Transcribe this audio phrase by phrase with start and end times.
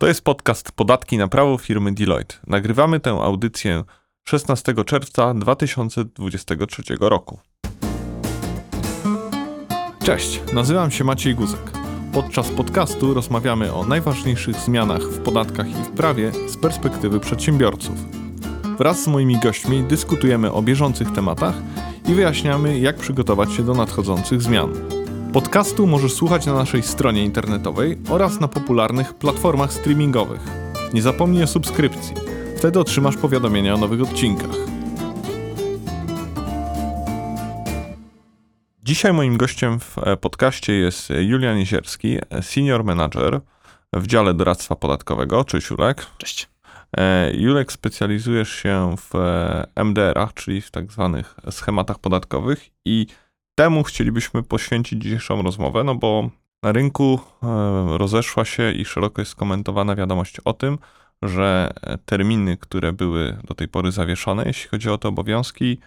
[0.00, 2.34] To jest podcast Podatki na prawo firmy Deloitte.
[2.46, 3.84] Nagrywamy tę audycję
[4.24, 7.38] 16 czerwca 2023 roku.
[10.04, 11.72] Cześć, nazywam się Maciej Guzek.
[12.12, 17.94] Podczas podcastu rozmawiamy o najważniejszych zmianach w podatkach i w prawie z perspektywy przedsiębiorców.
[18.78, 21.54] Wraz z moimi gośćmi dyskutujemy o bieżących tematach
[22.08, 24.99] i wyjaśniamy, jak przygotować się do nadchodzących zmian.
[25.32, 30.40] Podcastu możesz słuchać na naszej stronie internetowej oraz na popularnych platformach streamingowych.
[30.94, 32.14] Nie zapomnij o subskrypcji.
[32.56, 34.56] Wtedy otrzymasz powiadomienia o nowych odcinkach.
[38.82, 43.40] Dzisiaj moim gościem w e, podcaście jest Julian Jezierski, senior manager
[43.92, 45.44] w dziale doradztwa podatkowego.
[45.44, 46.06] Cześć Julek.
[46.18, 46.48] Cześć.
[46.96, 53.06] E, Julek, specjalizujesz się w e, MDR-ach, czyli w tak zwanych schematach podatkowych i
[53.60, 56.30] temu chcielibyśmy poświęcić dzisiejszą rozmowę, no bo
[56.62, 60.78] na rynku e, rozeszła się i szeroko jest skomentowana wiadomość o tym,
[61.22, 61.70] że
[62.04, 65.78] terminy, które były do tej pory zawieszone, jeśli chodzi o te obowiązki,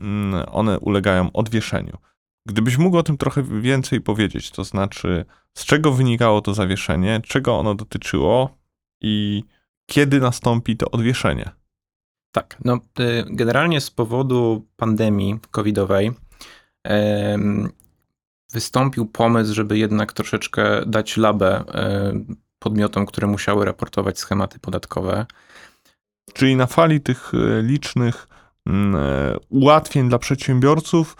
[0.00, 1.98] mm, one ulegają odwieszeniu.
[2.48, 5.24] Gdybyś mógł o tym trochę więcej powiedzieć, to znaczy
[5.54, 8.58] z czego wynikało to zawieszenie, czego ono dotyczyło
[9.00, 9.44] i
[9.86, 11.50] kiedy nastąpi to odwieszenie?
[12.32, 16.12] Tak, no y, generalnie z powodu pandemii covidowej
[18.52, 21.64] wystąpił pomysł, żeby jednak troszeczkę dać labę
[22.58, 25.26] podmiotom, które musiały raportować schematy podatkowe.
[26.32, 28.28] Czyli na fali tych e, licznych
[28.66, 31.16] mm, e, ułatwień dla przedsiębiorców,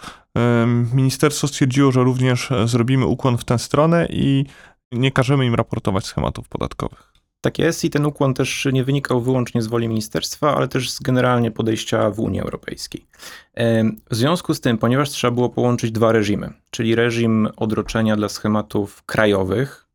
[0.93, 4.45] ministerstwo stwierdziło, że również e, zrobimy ukłon w tę stronę i
[4.91, 7.10] nie każemy im raportować schematów podatkowych.
[7.41, 10.99] Tak jest i ten ukłon też nie wynikał wyłącznie z woli ministerstwa, ale też z
[10.99, 13.05] generalnie podejścia w Unii Europejskiej.
[14.09, 19.03] W związku z tym, ponieważ trzeba było połączyć dwa reżimy, czyli reżim odroczenia dla schematów
[19.03, 19.87] krajowych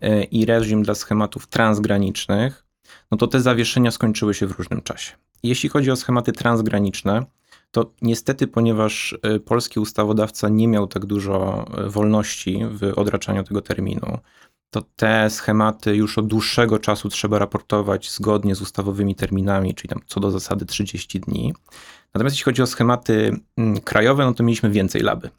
[0.00, 2.64] e, i reżim dla schematów transgranicznych,
[3.10, 5.12] no to te zawieszenia skończyły się w różnym czasie.
[5.42, 7.24] Jeśli chodzi o schematy transgraniczne,
[7.70, 13.62] to niestety, ponieważ e, polski ustawodawca nie miał tak dużo e, wolności w odraczaniu tego
[13.62, 14.18] terminu,
[14.70, 20.00] to te schematy już od dłuższego czasu trzeba raportować zgodnie z ustawowymi terminami, czyli tam
[20.06, 21.54] co do zasady 30 dni.
[22.14, 25.30] Natomiast jeśli chodzi o schematy mm, krajowe, no to mieliśmy więcej laby.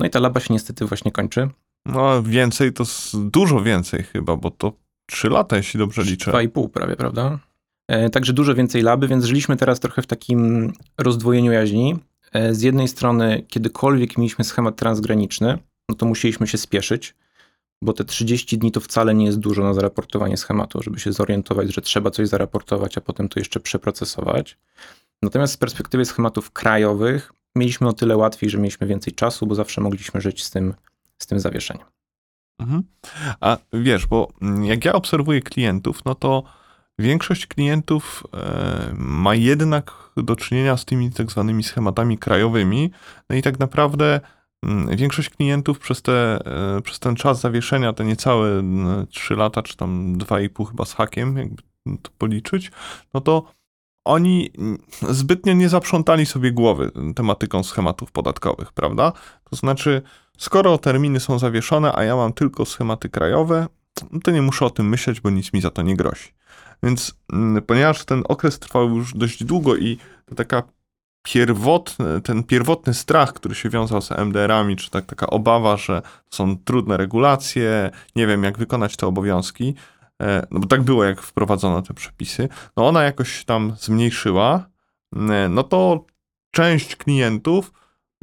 [0.00, 1.48] No i ta laba się niestety właśnie kończy.
[1.86, 2.84] No więcej to
[3.14, 4.72] dużo więcej chyba, bo to
[5.06, 6.30] 3 lata, jeśli dobrze liczę.
[6.30, 7.38] 2,5 prawie, prawda?
[7.88, 11.96] E, także dużo więcej laby, więc żyliśmy teraz trochę w takim rozdwojeniu jaźni.
[12.32, 17.14] E, z jednej strony, kiedykolwiek mieliśmy schemat transgraniczny, no to musieliśmy się spieszyć
[17.82, 21.74] bo te 30 dni to wcale nie jest dużo na zaraportowanie schematu, żeby się zorientować,
[21.74, 24.58] że trzeba coś zaraportować, a potem to jeszcze przeprocesować.
[25.22, 29.80] Natomiast z perspektywy schematów krajowych mieliśmy o tyle łatwiej, że mieliśmy więcej czasu, bo zawsze
[29.80, 30.74] mogliśmy żyć z tym,
[31.18, 31.86] z tym zawieszeniem.
[32.58, 32.82] Mhm.
[33.40, 34.28] A wiesz, bo
[34.62, 36.42] jak ja obserwuję klientów, no to
[36.98, 42.90] większość klientów e, ma jednak do czynienia z tymi tak zwanymi schematami krajowymi,
[43.30, 44.20] no i tak naprawdę
[44.96, 46.38] większość klientów przez, te,
[46.76, 48.62] e, przez ten czas zawieszenia, te niecałe
[49.10, 51.62] 3 lata, czy tam 2,5 chyba z hakiem, jakby
[52.02, 52.70] to policzyć,
[53.14, 53.44] no to
[54.04, 54.50] oni
[55.10, 59.12] zbytnio nie zaprzątali sobie głowy tematyką schematów podatkowych, prawda?
[59.50, 60.02] To znaczy,
[60.38, 63.66] skoro terminy są zawieszone, a ja mam tylko schematy krajowe,
[64.22, 66.28] to nie muszę o tym myśleć, bo nic mi za to nie grozi.
[66.82, 67.14] Więc
[67.66, 69.98] ponieważ ten okres trwał już dość długo i
[70.36, 70.62] taka
[71.32, 76.58] pierwotny, ten pierwotny strach, który się wiązał z MDR-ami, czy tak, taka obawa, że są
[76.58, 79.74] trudne regulacje, nie wiem jak wykonać te obowiązki,
[80.22, 84.66] e, no bo tak było, jak wprowadzono te przepisy, no ona jakoś tam zmniejszyła,
[85.16, 86.04] e, no to
[86.50, 87.72] część klientów,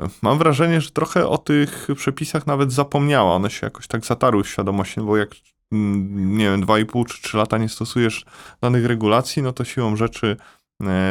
[0.01, 4.43] e, mam wrażenie, że trochę o tych przepisach nawet zapomniała, one się jakoś tak zatarły
[4.43, 5.29] w świadomości, bo jak
[5.71, 8.25] mm, nie wiem, 2,5 czy 3 lata nie stosujesz
[8.61, 10.37] danych regulacji, no to siłą rzeczy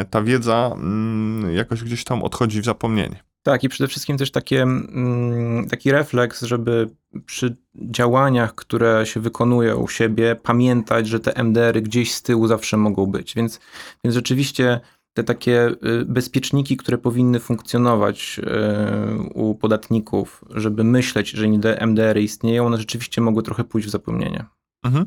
[0.09, 3.23] ta wiedza mm, jakoś gdzieś tam odchodzi w zapomnienie.
[3.43, 6.89] Tak, i przede wszystkim też takie, mm, taki refleks, żeby
[7.25, 12.77] przy działaniach, które się wykonuje u siebie, pamiętać, że te MDR-y gdzieś z tyłu zawsze
[12.77, 13.35] mogą być.
[13.35, 13.59] Więc,
[14.03, 14.79] więc rzeczywiście
[15.13, 21.47] te takie y, bezpieczniki, które powinny funkcjonować y, u podatników, żeby myśleć, że
[21.87, 24.45] MDR-y istnieją, one rzeczywiście mogły trochę pójść w zapomnienie.
[24.83, 25.05] Mhm.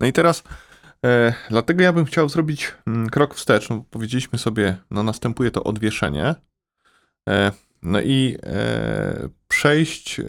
[0.00, 0.69] No i teraz E,
[1.50, 3.68] dlatego ja bym chciał zrobić mm, krok wstecz.
[3.68, 6.34] No, powiedzieliśmy sobie, no następuje to odwieszenie.
[7.28, 7.52] E,
[7.82, 10.24] no i e, przejść e,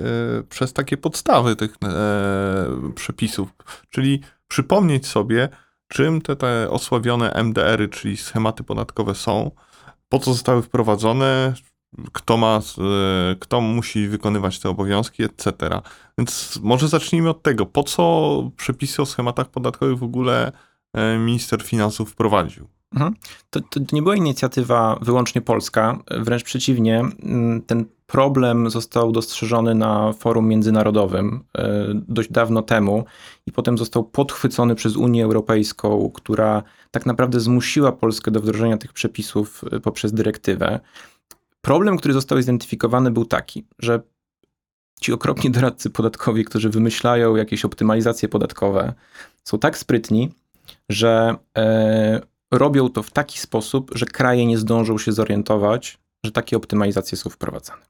[0.49, 3.49] przez takie podstawy tych e, przepisów,
[3.89, 5.49] czyli przypomnieć sobie,
[5.87, 9.51] czym te, te osławione MDR-y, czyli schematy podatkowe są,
[10.09, 11.53] po co zostały wprowadzone,
[12.11, 15.53] kto ma, e, kto musi wykonywać te obowiązki, etc.
[16.17, 20.51] Więc może zacznijmy od tego, po co przepisy o schematach podatkowych w ogóle
[20.93, 22.67] e, minister finansów wprowadził?
[22.93, 23.13] Mhm.
[23.49, 27.03] To, to nie była inicjatywa wyłącznie polska, wręcz przeciwnie.
[27.67, 33.05] Ten problem został dostrzeżony na forum międzynarodowym e, dość dawno temu
[33.45, 38.93] i potem został podchwycony przez Unię Europejską, która tak naprawdę zmusiła Polskę do wdrożenia tych
[38.93, 40.79] przepisów poprzez dyrektywę.
[41.61, 44.01] Problem, który został zidentyfikowany, był taki, że
[45.01, 48.93] ci okropni doradcy podatkowi, którzy wymyślają jakieś optymalizacje podatkowe,
[49.43, 50.31] są tak sprytni,
[50.89, 52.21] że e,
[52.51, 57.29] robią to w taki sposób, że kraje nie zdążą się zorientować, że takie optymalizacje są
[57.29, 57.81] wprowadzane.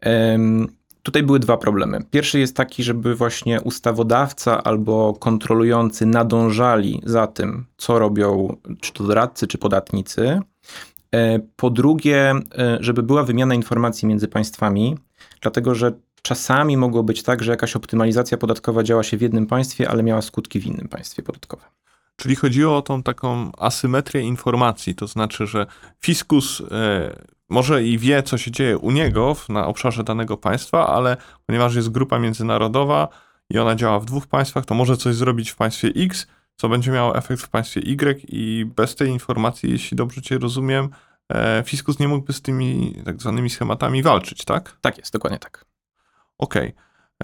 [0.00, 2.02] Em, Tutaj były dwa problemy.
[2.10, 9.04] Pierwszy jest taki, żeby właśnie ustawodawca albo kontrolujący nadążali za tym, co robią czy to
[9.04, 10.40] doradcy, czy podatnicy.
[11.14, 14.96] E, Po drugie, e, żeby była wymiana informacji między państwami,
[15.40, 19.88] dlatego że czasami mogło być tak, że jakaś optymalizacja podatkowa działa się w jednym państwie,
[19.88, 21.66] ale miała skutki w innym państwie podatkowym.
[22.16, 25.66] Czyli chodziło o tą taką asymetrię informacji, to znaczy, że
[26.00, 27.16] fiskus e,
[27.48, 31.16] może i wie, co się dzieje u niego na obszarze danego państwa, ale
[31.46, 33.08] ponieważ jest grupa międzynarodowa
[33.50, 36.26] i ona działa w dwóch państwach, to może coś zrobić w państwie X,
[36.58, 40.88] co będzie miało efekt w państwie Y i bez tej informacji, jeśli dobrze cię rozumiem,
[41.32, 44.78] e, fiskus nie mógłby z tymi tak zwanymi schematami walczyć, tak?
[44.80, 45.64] Tak jest, dokładnie tak.
[46.38, 46.74] Okej.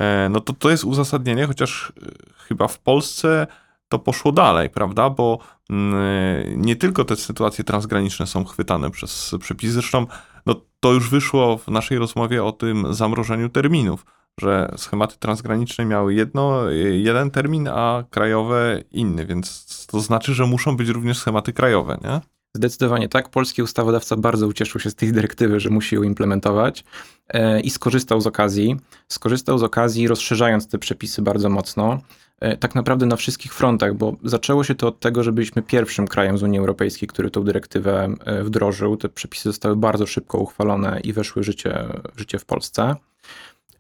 [0.01, 3.47] E, No to to jest uzasadnienie, chociaż e, chyba w Polsce
[3.89, 5.11] to poszło dalej, prawda?
[5.11, 5.39] Bo
[5.71, 10.07] mm, nie tylko te sytuacje transgraniczne są chwytane przez przepisy, zresztą
[10.47, 14.05] no, to już wyszło w naszej rozmowie o tym zamrożeniu terminów,
[14.41, 20.77] że schematy transgraniczne miały jedno, jeden termin, a krajowe inny, więc to znaczy, że muszą
[20.77, 22.21] być również schematy krajowe, nie?
[22.57, 23.29] Zdecydowanie tak.
[23.29, 26.85] Polski ustawodawca bardzo ucieszył się z tej dyrektywy, że musi ją implementować
[27.29, 28.77] e, i skorzystał z okazji.
[29.09, 32.01] Skorzystał z okazji, rozszerzając te przepisy bardzo mocno,
[32.41, 36.09] e, tak naprawdę na wszystkich frontach, bo zaczęło się to od tego, że byliśmy pierwszym
[36.09, 38.97] krajem z Unii Europejskiej, który tą dyrektywę e, wdrożył.
[38.97, 42.95] Te przepisy zostały bardzo szybko uchwalone i weszły w życie, życie w Polsce.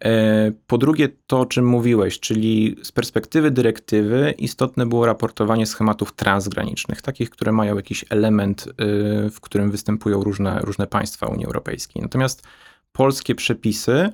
[0.04, 6.12] E, Po drugie, to o czym mówiłeś, czyli z perspektywy dyrektywy istotne było raportowanie schematów
[6.12, 12.02] transgranicznych, takich, które mają jakiś element, y, w którym występują różne, różne państwa Unii Europejskiej.
[12.02, 12.42] Natomiast
[12.92, 14.10] polskie przepisy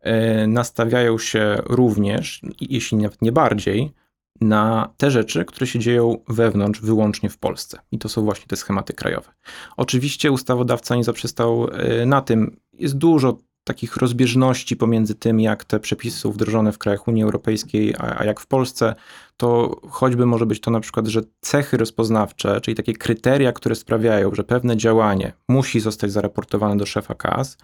[0.00, 3.92] e, nastawiają się również, jeśli nawet nie bardziej,
[4.40, 7.78] na te rzeczy, które się dzieją wewnątrz, wyłącznie w Polsce.
[7.92, 9.32] I to są właśnie te schematy krajowe.
[9.76, 12.56] Oczywiście ustawodawca nie zaprzestał e, na tym.
[12.72, 17.94] Jest dużo takich rozbieżności pomiędzy tym, jak te przepisy są wdrożone w krajach Unii Europejskiej,
[17.98, 18.94] a, a jak w Polsce,
[19.36, 24.34] to choćby może być to na przykład, że cechy rozpoznawcze, czyli takie kryteria, które sprawiają,
[24.34, 27.56] że pewne działanie musi zostać zaraportowane do szefa KAS,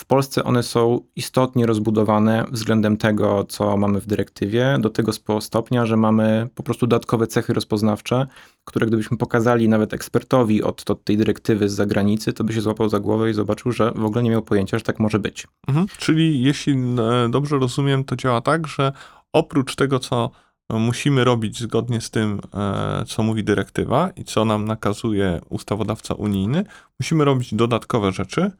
[0.00, 5.86] w Polsce one są istotnie rozbudowane względem tego, co mamy w dyrektywie, do tego stopnia,
[5.86, 8.26] że mamy po prostu dodatkowe cechy rozpoznawcze,
[8.64, 12.88] które gdybyśmy pokazali nawet ekspertowi od, od tej dyrektywy z zagranicy, to by się złapał
[12.88, 15.46] za głowę i zobaczył, że w ogóle nie miał pojęcia, że tak może być.
[15.68, 15.86] Mhm.
[15.98, 18.92] Czyli jeśli e, dobrze rozumiem, to działa tak, że
[19.32, 20.30] oprócz tego, co
[20.70, 26.64] musimy robić zgodnie z tym, e, co mówi dyrektywa i co nam nakazuje ustawodawca unijny,
[27.00, 28.50] musimy robić dodatkowe rzeczy,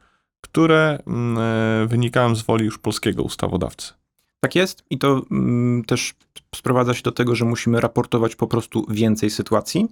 [0.41, 3.93] które mm, e, wynikają z woli już polskiego ustawodawcy.
[4.43, 6.13] Tak jest i to mm, też
[6.55, 9.87] sprowadza się do tego, że musimy raportować po prostu więcej sytuacji,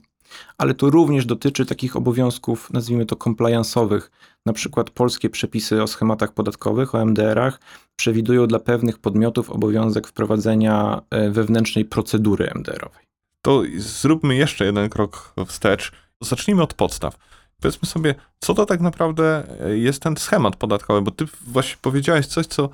[0.57, 4.01] ale to również dotyczy takich obowiązków, nazwijmy to compliance'owych.
[4.46, 7.60] Na przykład polskie przepisy o schematach podatkowych, o MDR-ach
[7.96, 13.03] przewidują dla pewnych podmiotów obowiązek wprowadzenia e, wewnętrznej procedury MDR-owej.
[13.41, 15.91] To zróbmy jeszcze jeden krok wstecz.
[16.22, 17.18] Zacznijmy od podstaw.
[17.62, 22.28] Powiedzmy sobie, co to tak naprawdę e, jest ten schemat podatkowy, bo ty właśnie powiedziałeś
[22.28, 22.70] coś, co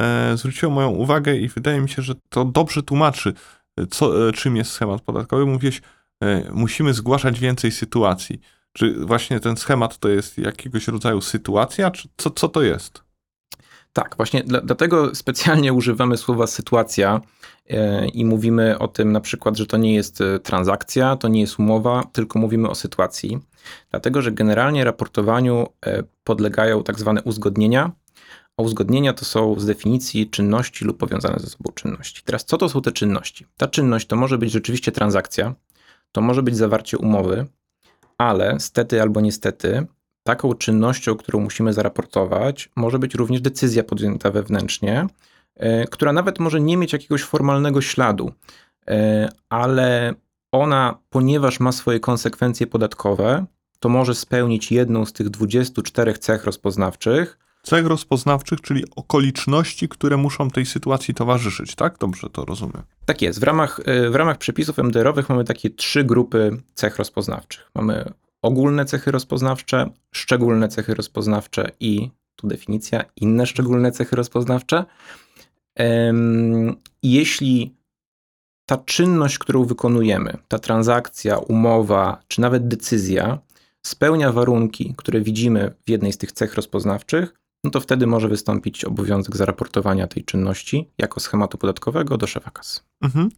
[0.00, 3.34] e, zwróciło moją uwagę i wydaje mi się, że to dobrze tłumaczy,
[3.76, 5.46] e, co, czym jest schemat podatkowy.
[5.46, 5.82] Mówiłeś,
[6.52, 8.40] musimy zgłaszać więcej sytuacji.
[8.72, 13.09] Czy właśnie ten schemat to jest jakiegoś rodzaju sytuacja, czy co, co to jest?
[13.92, 17.20] Tak, właśnie dla, dlatego specjalnie używamy słowa sytuacja
[17.70, 21.40] e, i mówimy o tym na przykład, że to nie jest e, transakcja, to nie
[21.40, 23.38] jest umowa, tylko mówimy o sytuacji.
[23.90, 27.90] Dlatego, że generalnie raportowaniu e, podlegają tak zwane uzgodnienia,
[28.56, 32.22] a uzgodnienia to są z definicji czynności lub powiązane ze sobą czynności.
[32.24, 33.46] Teraz co to są te czynności?
[33.56, 35.54] Ta czynność to może być rzeczywiście transakcja,
[36.12, 37.46] to może być zawarcie umowy,
[38.18, 39.86] ale stety albo niestety
[40.30, 45.06] taką czynnością, którą musimy zaraportować, może być również decyzja podjęta wewnętrznie,
[45.56, 48.32] e, która nawet może nie mieć jakiegoś formalnego śladu,
[48.88, 50.14] e, ale
[50.52, 53.44] ona, ponieważ ma swoje konsekwencje podatkowe,
[53.80, 60.50] to może spełnić jedną z tych 24 cech rozpoznawczych, Cech rozpoznawczych, czyli okoliczności, które muszą
[60.50, 61.98] tej sytuacji towarzyszyć, tak?
[61.98, 62.82] Dobrze to rozumiem.
[63.04, 63.40] Tak jest.
[63.40, 67.70] W ramach, y, w ramach przepisów MDR-owych mamy takie trzy grupy cech rozpoznawczych.
[67.74, 74.84] Mamy ogólne cechy rozpoznawcze, szczególne cechy rozpoznawcze i tu definicja inne szczególne cechy rozpoznawcze.
[77.02, 77.74] Jeśli
[78.66, 83.38] ta czynność, którą wykonujemy, ta transakcja, umowa, czy nawet decyzja
[83.86, 88.84] spełnia warunki, które widzimy w jednej z tych cech rozpoznawczych, no to wtedy może wystąpić
[88.84, 92.80] obowiązek zaraportowania tej czynności jako schematu podatkowego do szefa kasy.
[93.02, 93.28] Mhm.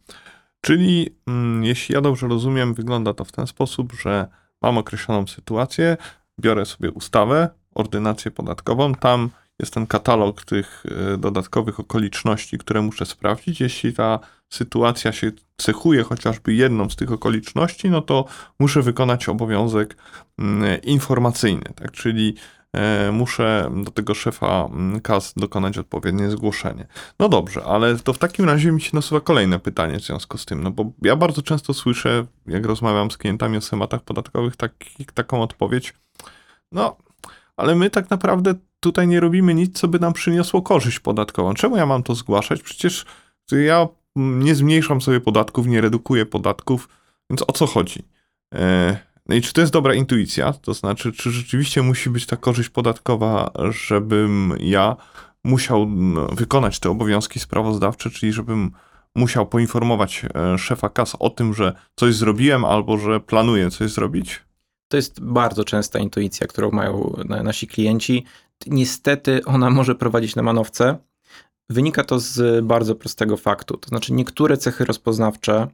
[0.61, 4.27] Czyli mm, jeśli ja dobrze rozumiem, wygląda to w ten sposób, że
[4.63, 5.97] mam określoną sytuację,
[6.39, 9.29] biorę sobie ustawę, ordynację podatkową, tam
[9.59, 13.61] jest ten katalog tych y, dodatkowych okoliczności, które muszę sprawdzić.
[13.61, 18.25] Jeśli ta sytuacja się cechuje chociażby jedną z tych okoliczności, no to
[18.59, 19.97] muszę wykonać obowiązek
[20.39, 21.91] mm, informacyjny, tak?
[21.91, 22.62] Czyli e,
[23.11, 26.87] muszę do tego szefa mm, KAS dokonać odpowiednie zgłoszenie.
[27.19, 30.45] No dobrze, ale to w takim razie mi się nasuwa kolejne pytanie w związku z
[30.45, 35.05] tym, no bo ja bardzo często słyszę, jak rozmawiam z klientami o schematach podatkowych, taki,
[35.13, 35.93] taką odpowiedź,
[36.71, 36.97] no,
[37.57, 41.53] ale my tak naprawdę tutaj nie robimy nic, co by nam przyniosło korzyść podatkową.
[41.53, 42.61] Czemu ja mam to zgłaszać?
[42.61, 43.05] Przecież
[43.51, 46.89] ja mm, nie zmniejszam sobie podatków, nie redukuję podatków,
[47.29, 48.03] więc o co chodzi?
[48.55, 48.97] E,
[49.33, 50.53] No i czy to jest dobra intuicja?
[50.53, 54.95] To znaczy, czy rzeczywiście musi być ta korzyść podatkowa, żebym ja
[55.43, 58.71] musiał mm, wykonać te obowiązki sprawozdawcze, czyli żebym
[59.15, 64.41] musiał poinformować e, szefa kas o tym, że coś zrobiłem albo że planuję coś zrobić?
[64.87, 68.23] To jest bardzo częsta intuicja, którą mają na- nasi klienci.
[68.67, 70.97] Niestety ona może prowadzić na manowce.
[71.69, 73.77] Wynika to z bardzo prostego faktu.
[73.77, 75.67] To znaczy, niektóre cechy rozpoznawcze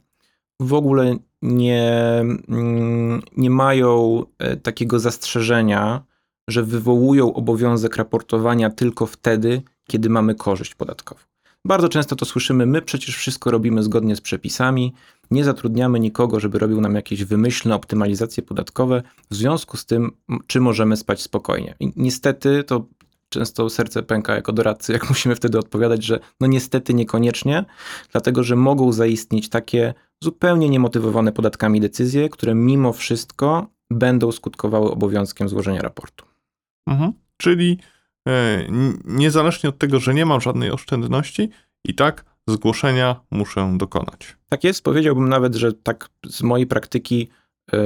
[0.60, 6.04] w ogóle nie, mm, nie mają e, takiego zastrzeżenia,
[6.50, 11.22] że wywołują obowiązek raportowania tylko wtedy, kiedy mamy korzyść podatkową.
[11.66, 14.94] Bardzo często to słyszymy, my przecież wszystko robimy zgodnie z przepisami,
[15.32, 20.12] nie zatrudniamy nikogo, żeby robił nam jakieś wymyślne optymalizacje podatkowe, w związku z tym,
[20.48, 21.76] czy możemy spać spokojnie.
[21.80, 22.86] I niestety to
[23.30, 27.66] często serce pęka jako doradcy, jak musimy wtedy odpowiadać, że no niestety niekoniecznie,
[28.12, 35.50] dlatego że mogą zaistnieć takie zupełnie niemotywowane podatkami decyzje, które mimo wszystko będą skutkowały obowiązkiem
[35.50, 36.26] złożenia raportu.
[36.88, 37.14] Mhm.
[37.38, 37.78] Czyli
[38.28, 38.66] e,
[39.06, 41.50] niezależnie od tego, że nie mam żadnej oszczędności,
[41.86, 44.38] i tak zgłoszenia muszę dokonać.
[44.50, 47.30] Tak jest, powiedziałbym nawet, że tak z mojej praktyki,
[47.74, 47.78] y,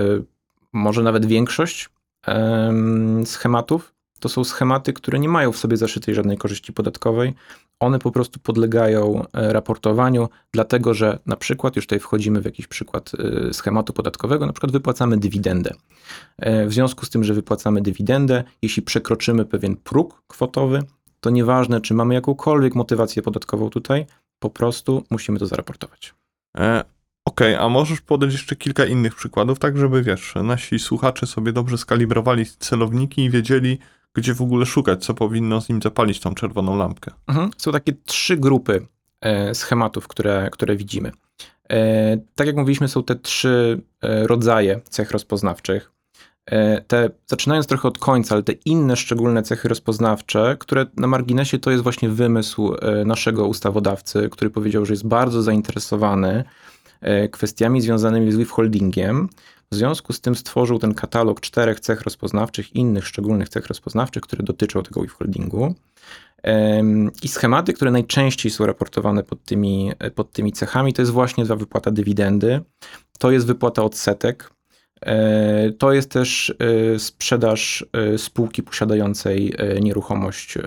[0.73, 1.89] może nawet większość
[2.27, 7.33] em, schematów to są schematy, które nie mają w sobie zaszytej żadnej korzyści podatkowej.
[7.79, 12.67] One po prostu podlegają e, raportowaniu, dlatego że na przykład, już tutaj wchodzimy w jakiś
[12.67, 13.11] przykład
[13.49, 15.73] y, schematu podatkowego, na przykład wypłacamy dywidendę.
[16.37, 20.83] E, W związku z tym, że wypłacamy dywidendę, jeśli przekroczymy pewien próg kwotowy,
[21.19, 24.05] to nieważne, czy mamy jakąkolwiek motywację podatkową tutaj,
[24.39, 26.13] po prostu musimy to zaraportować.
[26.57, 26.83] E,
[27.25, 31.77] Okej, a możesz podać jeszcze kilka innych przykładów, tak żeby wiesz, nasi słuchacze sobie dobrze
[31.77, 33.79] skalibrowali celowniki i wiedzieli,
[34.13, 37.11] gdzie w ogóle szukać, co powinno z nim zapalić tą czerwoną lampkę.
[37.27, 37.51] Mhm.
[37.57, 38.87] Są takie trzy grupy
[39.21, 41.11] e, schematów, które, które widzimy.
[41.69, 45.93] E, tak jak mówiliśmy, są te trzy e, rodzaje cech rozpoznawczych.
[46.87, 51.71] Te, zaczynając trochę od końca, ale te inne szczególne cechy rozpoznawcze, które na marginesie to
[51.71, 56.43] jest właśnie wymysł naszego ustawodawcy, który powiedział, że jest bardzo zainteresowany
[57.31, 59.29] kwestiami związanymi z withholdingiem.
[59.73, 64.43] W związku z tym stworzył ten katalog czterech cech rozpoznawczych, innych szczególnych cech rozpoznawczych, które
[64.43, 65.75] dotyczą tego withholdingu.
[67.23, 71.55] I schematy, które najczęściej są raportowane pod tymi, pod tymi cechami, to jest właśnie ta
[71.55, 72.61] wypłata dywidendy,
[73.19, 74.52] to jest wypłata odsetek, e,
[75.79, 76.55] to jest też
[76.95, 80.61] e, sprzedaż e, spółki posiadającej e, nieruchomość e,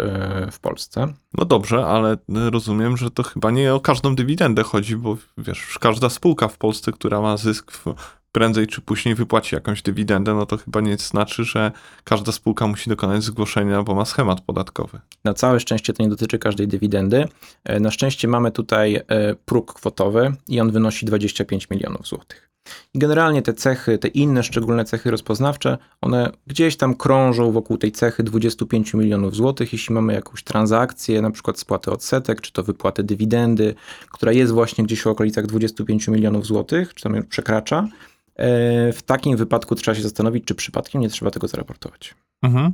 [0.53, 1.13] w Polsce.
[1.35, 6.09] No dobrze, ale rozumiem, że to chyba nie o każdą dywidendę chodzi, bo wiesz, każda
[6.11, 7.95] spółka w Polsce, która ma zysk, w-
[8.33, 11.73] prędzej czy później wypłaci jakąś dywidendę, no to chyba nie znaczy, że
[12.05, 15.01] każda spółka musi dokonać zgłoszenia, bo ma schemat podatkowy.
[15.25, 17.29] Na całe szczęście to nie dotyczy każdej dywidendy.
[17.65, 22.51] E, Na szczęście mamy tutaj e, próg kwotowy i on wynosi 25 milionów złotych.
[22.95, 27.93] I generalnie te cechy, te inne szczególne cechy rozpoznawcze, one gdzieś tam krążą wokół tej
[27.93, 29.73] cechy 25 milionów złotych.
[29.73, 33.75] Jeśli mamy jakąś transakcję, na przykład spłatę odsetek, czy to wypłatę dywidendy,
[34.13, 37.89] która jest właśnie gdzieś w okolicach 25 milionów złotych, czy tam ją przekracza,
[38.37, 42.15] e, w takim wypadku trzeba się zastanowić, czy przypadkiem nie trzeba tego zaraportować.
[42.43, 42.73] Mhm.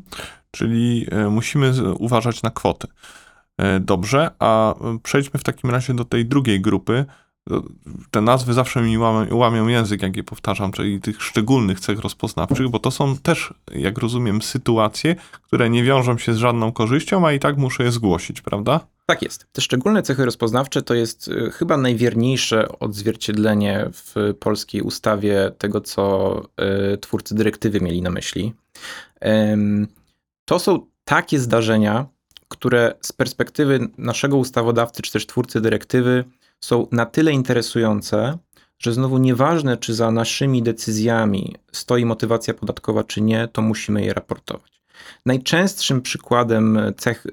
[0.50, 2.88] Czyli e, musimy uważać na kwoty.
[3.58, 7.04] E, Dobrze, a przejdźmy w takim razie do tej drugiej grupy,
[8.10, 12.68] te nazwy zawsze mi łamią, łamią język, jak je powtarzam, czyli tych szczególnych cech rozpoznawczych,
[12.68, 17.32] bo to są też, jak rozumiem, sytuacje, które nie wiążą się z żadną korzyścią, a
[17.32, 18.80] i tak muszę je zgłosić, prawda?
[19.06, 19.46] Tak jest.
[19.52, 26.36] Te szczególne cechy rozpoznawcze to jest y, chyba najwierniejsze odzwierciedlenie w polskiej ustawie tego, co
[26.94, 28.54] y, twórcy dyrektywy mieli na myśli.
[30.44, 32.06] To są takie zdarzenia,
[32.48, 36.24] które z perspektywy naszego ustawodawcy, czy też twórcy dyrektywy
[36.64, 38.38] są na tyle interesujące,
[38.78, 44.14] że znowu nieważne, czy za naszymi decyzjami stoi motywacja podatkowa, czy nie, to musimy je
[44.14, 44.82] raportować.
[45.26, 47.26] Najczęstszym przykładem cech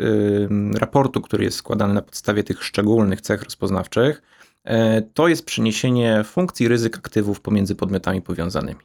[0.74, 4.22] raportu, który jest składany na podstawie tych szczególnych cech rozpoznawczych,
[4.64, 8.80] e, to jest przeniesienie funkcji ryzyk aktywów pomiędzy podmiotami powiązanymi.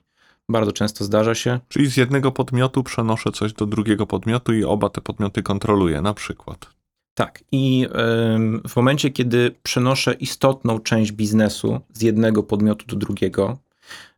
[0.49, 1.61] Bardzo często zdarza się.
[1.69, 6.15] Czyli z jednego podmiotu przenoszę coś do drugiego podmiotu i oba te podmioty kontroluję, na
[6.15, 6.75] przykład.
[7.15, 7.89] Tak, i
[8.69, 13.59] w momencie, kiedy przenoszę istotną część biznesu z jednego podmiotu do drugiego,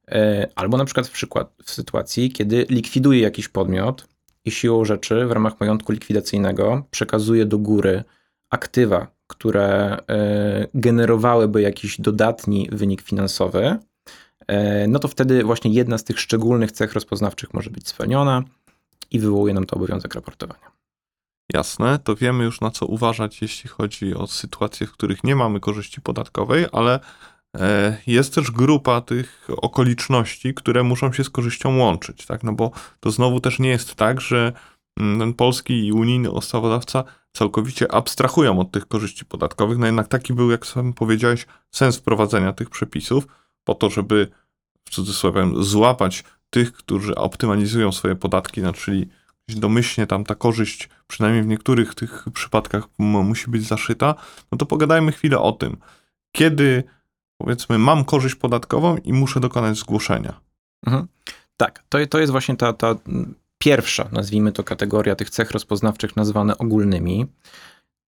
[0.09, 4.09] e, albo na przykład w, przykład w sytuacji, kiedy likwiduję jakiś podmiot
[4.45, 8.05] i siłą rzeczy w ramach majątku likwidacyjnego przekazuję do góry
[8.51, 13.77] aktywa, które e, generowałyby jakiś dodatni wynik finansowy,
[14.47, 18.43] e, no to wtedy właśnie jedna z tych szczególnych cech rozpoznawczych może być spełniona
[19.11, 20.76] i wywołuje nam to obowiązek raportowania.
[21.55, 25.61] Jasne, to wiemy już na co uważać, jeśli chodzi o sytuacje, w których nie mamy
[25.61, 27.01] korzyści podatkowej, ale
[27.57, 32.45] e, jest też grupa tych okoliczności, które muszą się z korzyścią łączyć, tak?
[32.45, 34.53] No bo to znowu też nie jest tak, że
[35.01, 39.79] mm, ten polski i unijny ustawodawca całkowicie abstrahują od tych korzyści podatkowych.
[39.79, 43.27] No jednak taki był, jak sam powiedziałeś, sens wprowadzenia tych przepisów,
[43.65, 44.29] po to, żeby
[44.85, 49.09] w cudzysłowie złapać tych, którzy optymalizują swoje podatki, no czyli
[49.55, 54.15] domyślnie tam ta korzyść, przynajmniej w niektórych tych przypadkach, musi być zaszyta,
[54.53, 55.77] no to pogadajmy chwilę o tym,
[56.33, 56.85] kiedy
[57.39, 60.41] powiedzmy mam korzyść podatkową i muszę dokonać zgłoszenia.
[60.87, 61.07] Mhm.
[61.57, 62.95] Tak, to, to jest właśnie ta, ta
[63.59, 67.27] pierwsza, nazwijmy to, kategoria tych cech rozpoznawczych nazwane ogólnymi.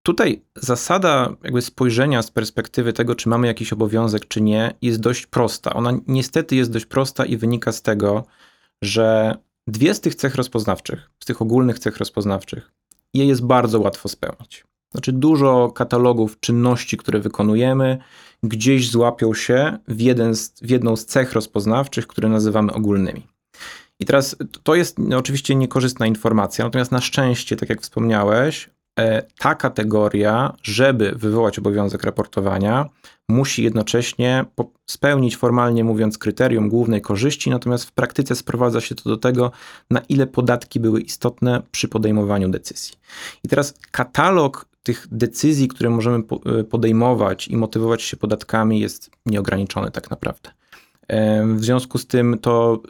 [0.03, 5.27] Tutaj zasada jakby spojrzenia z perspektywy tego, czy mamy jakiś obowiązek, czy nie, jest dość
[5.27, 5.75] prosta.
[5.75, 8.25] Ona niestety jest dość prosta i wynika z tego,
[8.83, 9.37] że
[9.69, 12.73] dwie z tych cech rozpoznawczych, z tych ogólnych cech rozpoznawczych,
[13.15, 14.65] je jest bardzo łatwo spełnić.
[14.93, 17.99] Znaczy dużo katalogów czynności, które wykonujemy,
[18.43, 23.27] gdzieś złapią się w, jeden z, w jedną z cech rozpoznawczych, które nazywamy ogólnymi.
[24.01, 28.71] I teraz to jest oczywiście niekorzystna informacja, natomiast na szczęście, tak jak wspomniałeś,
[29.39, 32.89] ta kategoria, żeby wywołać obowiązek raportowania,
[33.29, 34.45] musi jednocześnie
[34.87, 39.51] spełnić formalnie mówiąc kryterium głównej korzyści, natomiast w praktyce sprowadza się to do tego,
[39.91, 42.95] na ile podatki były istotne przy podejmowaniu decyzji.
[43.45, 49.91] I teraz katalog tych decyzji, które możemy e, podejmować i motywować się podatkami jest nieograniczony
[49.91, 50.51] tak naprawdę.
[51.09, 52.83] E, W związku z tym to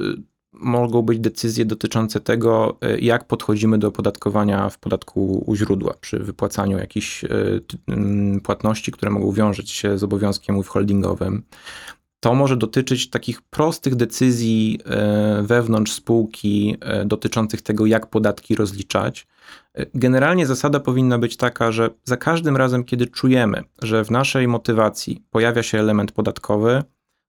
[0.58, 6.18] mogą być decyzje dotyczące tego, y, jak podchodzimy do opodatkowania w podatku u źródła przy
[6.18, 7.24] wypłacaniu jakichś
[7.88, 11.42] mm, płatności, które mogą wiążeć się z obowiązkiem withholdingowym.
[12.20, 19.26] To może dotyczyć takich prostych decyzji e, wewnątrz spółki e, dotyczących tego, jak podatki rozliczać.
[19.74, 24.48] E, Generalnie zasada powinna być taka, że za każdym razem, kiedy czujemy, że w naszej
[24.48, 26.82] motywacji pojawia się element podatkowy,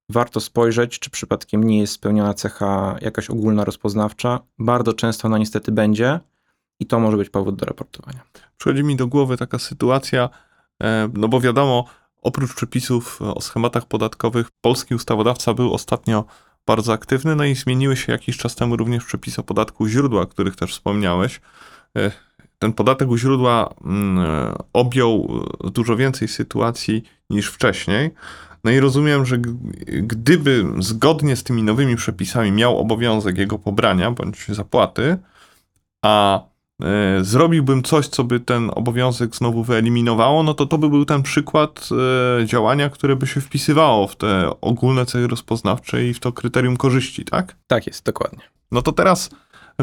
[0.09, 4.39] warto spojrzeć, czy przypadkiem nie jest spełniona cecha jakaś ogólna rozpoznawcza.
[4.59, 6.19] Bardzo często ona niestety będzie
[6.79, 8.19] i to może być powód do raportowania.
[8.57, 10.29] Przychodzi mi do głowy taka sytuacja,
[10.83, 11.85] e, no bo wiadomo,
[12.21, 16.25] oprócz przepisów o schematach podatkowych, polski ustawodawca był ostatnio
[16.65, 20.27] bardzo aktywny, no i zmieniły się jakiś czas temu również przepisy o podatku źródła, o
[20.27, 21.41] których też wspomniałeś.
[21.97, 22.11] E,
[22.59, 25.43] Ten podatek u źródła mm, e, objął
[25.73, 28.11] dużo więcej sytuacji niż wcześniej.
[28.63, 29.37] No i rozumiem, że
[29.87, 35.17] gdyby zgodnie z tymi nowymi przepisami miał obowiązek jego pobrania bądź zapłaty,
[36.05, 36.41] a
[36.83, 41.23] e, zrobiłbym coś, co by ten obowiązek znowu wyeliminowało, no to to by był ten
[41.23, 41.89] przykład
[42.41, 46.77] e, działania, które by się wpisywało w te ogólne cechy rozpoznawcze i w to kryterium
[46.77, 47.55] korzyści, tak?
[47.67, 48.43] Tak jest, dokładnie.
[48.71, 49.29] No to teraz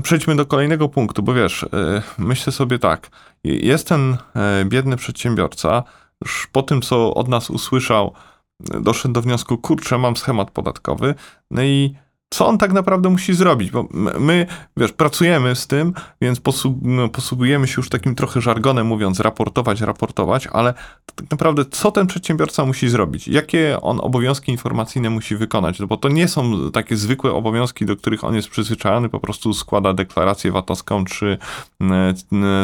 [0.03, 3.11] przejdźmy do kolejnego punktu, bo wiesz, e, myślę sobie tak,
[3.45, 4.17] jest ten
[4.65, 5.83] biedny przedsiębiorca,
[6.23, 8.15] już po tym, co od nas usłyszał,
[8.61, 11.15] doszedł do wniosku, kurczę, mam schemat podatkowy,
[11.51, 11.95] no i
[12.31, 13.71] co on tak naprawdę musi zrobić?
[13.71, 13.89] Bo
[14.21, 16.41] my- wiesz, pracujemy z tym, więc
[16.83, 20.75] no, posługujemy się już takim trochę żargonem, mówiąc raportować, raportować, ale
[21.15, 23.29] tak naprawdę co ten przedsiębiorca musi zrobić?
[23.29, 25.79] Jakie on obowiązki informacyjne musi wykonać?
[25.79, 29.55] No bo to nie są takie zwykłe obowiązki, do których on jest przyzwyczajony, po prostu
[29.55, 31.39] składa deklarację VAT-owską czy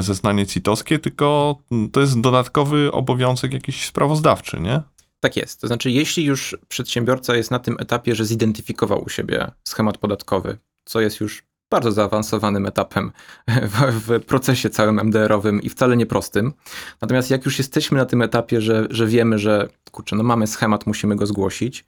[0.00, 1.57] zeznanie CIT-owskie, tylko
[1.92, 4.83] to jest dodatkowy obowiązek jakiś sprawozdawczy, nie?
[5.23, 5.61] Tak jest.
[5.61, 10.59] To znaczy, jeśli już przedsiębiorca jest na tym etapie, że zidentyfikował u siebie schemat podatkowy,
[10.85, 13.13] co jest już bardzo zaawansowanym etapem
[13.49, 16.53] w, w, procesie całym MDR-owym i wcale nieprostym.
[17.01, 20.87] Natomiast jak już jesteśmy na tym etapie, że, że wiemy, że kurczę, no mamy schemat,
[20.87, 21.85] musimy go zgłosić,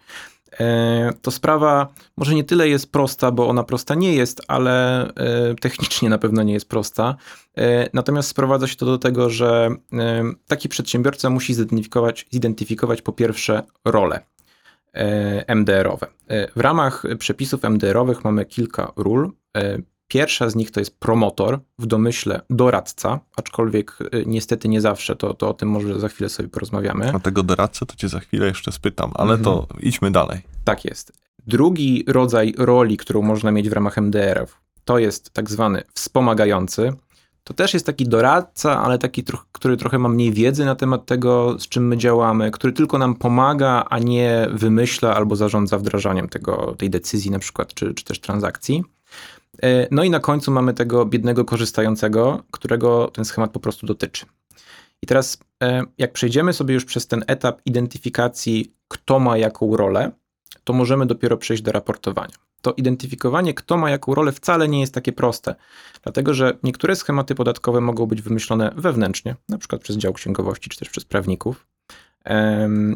[1.23, 6.09] to sprawa może nie tyle jest prosta, bo ona prosta nie jest, ale e, technicznie
[6.09, 7.17] na pewno nie jest prosta.
[7.59, 9.71] E, natomiast sprowadza się to do tego, że
[10.47, 14.21] taki przedsiębiorca musi zidentyfikować, zidentyfikować po pierwsze rolę
[15.47, 16.07] MDR-owe.
[16.57, 19.33] W ramach przepisów MDR-owych mamy kilka ról.
[20.15, 25.49] Pierwsza z nich to jest promotor, w domyśle doradca, aczkolwiek niestety nie zawsze, to, to
[25.49, 27.13] o tym może za chwilę sobie porozmawiamy.
[27.13, 29.81] O tego doradcę to cię za chwilę jeszcze spytam, ale to Mhm.
[29.83, 30.41] idźmy dalej.
[30.65, 31.13] Tak jest.
[31.47, 36.93] Drugi rodzaj roli, którą można mieć w ramach MDR-ów, to jest tak zwany wspomagający.
[37.45, 41.59] To też jest taki doradca, ale taki, który trochę ma mniej wiedzy na temat tego,
[41.59, 46.75] z czym my działamy, który tylko nam pomaga, a nie wymyśla albo zarządza wdrażaniem tego,
[46.79, 48.85] tej decyzji na przykład, czy, czy też transakcji.
[49.65, 54.27] E, No i na końcu mamy tego biednego korzystającego, którego ten schemat po prostu dotyczy.
[55.03, 60.11] I teraz, e, jak przejdziemy sobie już przez ten etap identyfikacji, kto ma jaką rolę,
[60.65, 62.35] to możemy dopiero przejść do raportowania.
[62.63, 65.55] To identyfikowanie, kto ma jaką rolę, wcale nie jest takie proste,
[66.03, 70.79] dlatego że niektóre schematy podatkowe mogą być wymyślone wewnętrznie, na przykład przez dział księgowości czy
[70.79, 71.67] też przez prawników.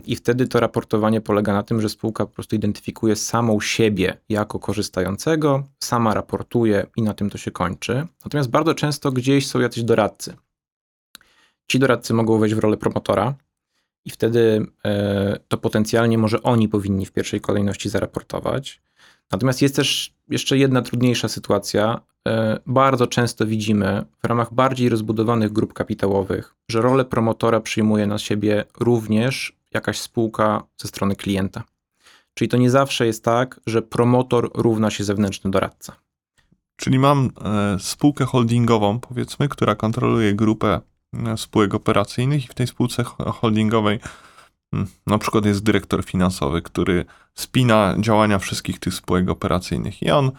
[0.07, 4.59] I wtedy to raportowanie polega na tym, że spółka po prostu identyfikuje samą siebie jako
[4.59, 8.07] korzystającego, sama raportuje i na tym to się kończy.
[8.25, 10.37] Natomiast bardzo często gdzieś są jacyś doradcy.
[11.67, 13.35] Ci doradcy mogą wejść w rolę promotora,
[14.09, 18.81] i wtedy e, to potencjalnie może oni powinni w pierwszej kolejności zaraportować.
[19.33, 22.01] Natomiast jest też jeszcze jedna trudniejsza sytuacja.
[22.29, 28.19] E, Bardzo często widzimy w ramach bardziej rozbudowanych grup kapitałowych, że rolę promotora przyjmuje na
[28.19, 31.63] siebie również jakaś spółka ze strony klienta.
[32.35, 35.97] Czyli to nie zawsze jest tak, że promotor równa się zewnętrzny doradca.
[36.77, 40.81] Czyli mam e, spółkę holdingową, powiedzmy, która kontroluje grupę
[41.27, 44.01] e, spółek operacyjnych i w tej spółce ho- holdingowej
[45.07, 47.05] na przykład jest dyrektor finansowy, który
[47.35, 50.31] spina działania wszystkich tych spółek operacyjnych i on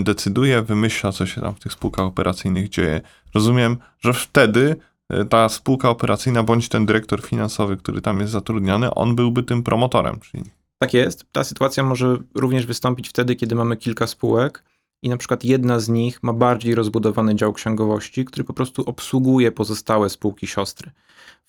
[0.00, 3.00] decyduje, wymyśla, co się tam w tych spółkach operacyjnych dzieje.
[3.34, 4.76] Rozumiem, że wtedy
[5.08, 9.62] e, ta spółka operacyjna bądź ten dyrektor finansowy, który tam jest zatrudniony, on byłby tym
[9.62, 10.44] promotorem, czyli
[10.78, 11.24] Tak jest.
[11.32, 14.64] Ta sytuacja może również wystąpić wtedy, kiedy mamy kilka spółek
[15.02, 19.52] i na przykład jedna z nich ma bardziej rozbudowany dział księgowości, który po prostu obsługuje
[19.52, 20.90] pozostałe spółki siostry.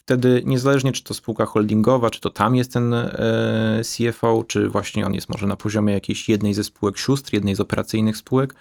[0.06, 5.06] Wtedy niezależnie czy to spółka holdingowa, czy to tam jest ten e, CFO, czy właśnie
[5.06, 8.56] on jest może na poziomie jakiejś jednej ze spółek sióstr, jednej z operacyjnych spółek,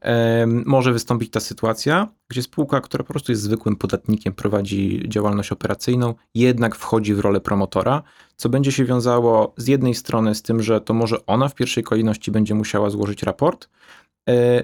[0.00, 5.52] e, może wystąpić ta sytuacja, gdzie spółka, która po prostu jest zwykłym podatnikiem, prowadzi działalność
[5.52, 8.02] operacyjną, jednak wchodzi w rolę promotora,
[8.36, 11.84] co będzie się wiązało z jednej strony z tym, że to może ona w pierwszej
[11.84, 13.68] kolejności będzie musiała złożyć raport,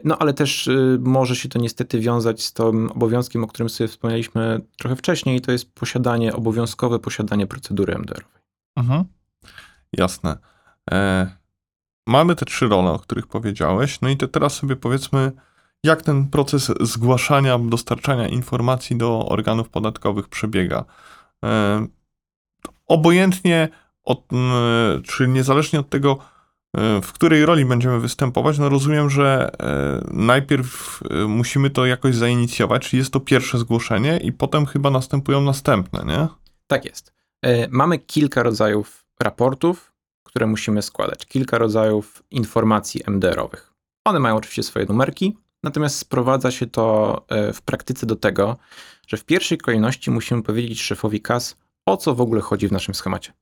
[0.04, 3.88] no ale też e, może się to niestety wiązać z tym obowiązkiem, o którym sobie
[3.88, 8.42] wspomnieliśmy trochę wcześniej, to jest posiadanie, obowiązkowe posiadanie procedury MDR-owej.
[8.76, 9.04] Mhm.
[9.92, 10.36] Jasne.
[10.90, 11.30] E,
[12.06, 14.00] mamy te trzy role, o których powiedziałeś.
[14.00, 15.32] No i to teraz sobie powiedzmy,
[15.84, 20.84] jak ten proces zgłaszania, dostarczania informacji do organów podatkowych przebiega.
[21.44, 21.86] E,
[22.86, 23.68] obojętnie,
[24.04, 24.28] od,
[25.04, 26.37] czy niezależnie od tego, e,
[27.02, 32.88] w której roli będziemy występować, no rozumiem, że e, najpierw e, musimy to jakoś zainicjować,
[32.88, 36.28] czyli jest to pierwsze zgłoszenie i potem chyba następują następne, nie?
[36.66, 37.12] Tak jest.
[37.42, 43.72] E, Mamy kilka rodzajów raportów, które musimy składać, kilka rodzajów informacji MDR-owych.
[44.04, 48.56] One mają oczywiście swoje numerki, natomiast sprowadza się to e, w praktyce do tego,
[49.06, 52.94] że w pierwszej kolejności musimy powiedzieć szefowi KAS, o co w ogóle chodzi w naszym
[52.94, 53.32] schemacie.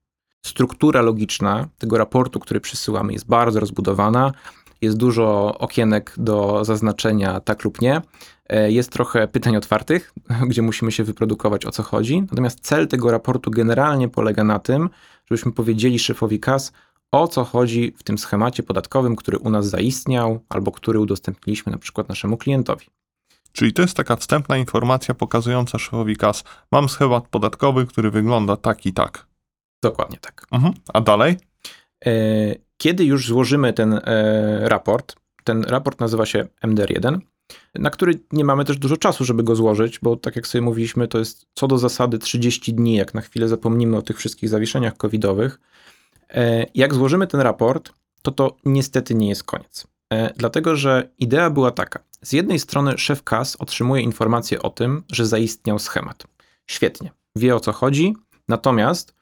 [0.47, 4.33] Struktura logiczna tego raportu, który przysyłamy, jest bardzo rozbudowana.
[4.81, 8.03] Jest dużo okienek do zaznaczenia tak lub nie.
[8.49, 10.13] E, Jest trochę pytań otwartych,
[10.51, 12.21] gdzie musimy się wyprodukować o co chodzi.
[12.21, 14.91] Natomiast cel tego raportu generalnie polega na tym,
[15.31, 16.73] żebyśmy powiedzieli szefowi KAS,
[17.13, 21.79] o co chodzi w tym schemacie podatkowym, który u nas zaistniał, albo który udostępniliśmy na
[21.79, 22.87] przykład naszemu klientowi.
[23.53, 28.87] Czyli to jest taka wstępna informacja pokazująca szefowi kas, mam schemat podatkowy, który wygląda tak
[28.87, 29.27] i tak.
[29.83, 30.47] Dokładnie tak.
[30.53, 30.75] Mhm.
[30.95, 31.37] A dalej?
[32.07, 32.11] E,
[32.79, 37.19] Kiedy już złożymy ten e, raport, ten raport nazywa się MDR1,
[37.75, 41.09] na który nie mamy też dużo czasu, żeby go złożyć, bo tak jak sobie mówiliśmy,
[41.09, 44.97] to jest co do zasady 30 dni, jak na chwilę zapomnimy o tych wszystkich zawieszeniach
[44.97, 45.61] covidowych.
[46.31, 49.87] E, Jak złożymy ten raport, to to niestety nie jest koniec.
[50.37, 51.99] Dlatego, że idea była taka.
[52.23, 56.25] Z jednej strony szef KAS otrzymuje informację o tym, że zaistniał schemat.
[56.67, 58.15] Świetnie, wie o co chodzi,
[58.49, 59.15] natomiast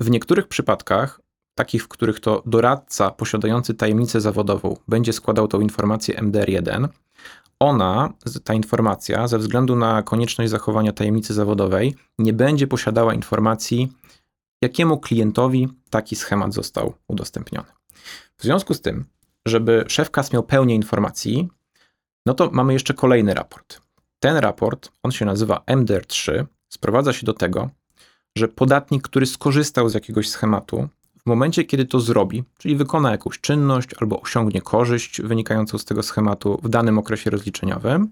[0.00, 1.20] w niektórych przypadkach,
[1.54, 6.88] takich, w których to doradca posiadający tajemnicę zawodową będzie składał tą informację MDR1,
[7.60, 8.12] ona,
[8.44, 13.92] ta informacja, ze względu na konieczność zachowania tajemnicy zawodowej, nie będzie posiadała informacji,
[14.62, 17.68] jakiemu klientowi taki schemat został udostępniony.
[18.36, 19.04] W związku z tym,
[19.46, 21.48] żeby szef KAS miał pełnię informacji,
[22.26, 23.80] no to mamy jeszcze kolejny raport.
[24.20, 27.70] Ten raport, on się nazywa MDR3, sprowadza się do tego,
[28.38, 30.88] że podatnik, który skorzystał z jakiegoś schematu,
[31.22, 36.02] w momencie, kiedy to zrobi, czyli wykona jakąś czynność albo osiągnie korzyść wynikającą z tego
[36.02, 38.08] schematu w danym okresie rozliczeniowym,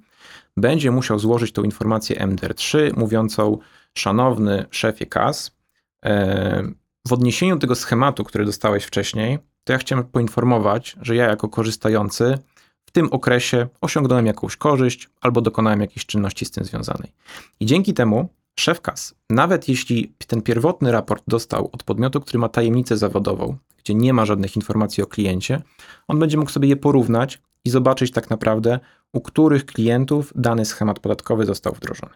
[0.56, 3.58] będzie musiał złożyć tą informację MDR3 mówiącą:
[3.94, 5.56] Szanowny szefie KAS,
[6.04, 6.62] e,
[7.08, 11.48] w odniesieniu do tego schematu, który dostałeś wcześniej, to ja chciałem poinformować, że ja jako
[11.48, 12.38] korzystający
[12.86, 17.12] w tym okresie osiągnąłem jakąś korzyść albo dokonałem jakiejś czynności z tym związanej.
[17.60, 18.28] I dzięki temu
[18.60, 23.94] szef KAS, nawet jeśli ten pierwotny raport dostał od podmiotu, który ma tajemnicę zawodową, gdzie
[23.94, 25.62] nie ma żadnych informacji o kliencie,
[26.08, 28.80] on będzie mógł sobie je porównać i zobaczyć tak naprawdę,
[29.12, 32.12] u których klientów dany schemat podatkowy został wdrożony.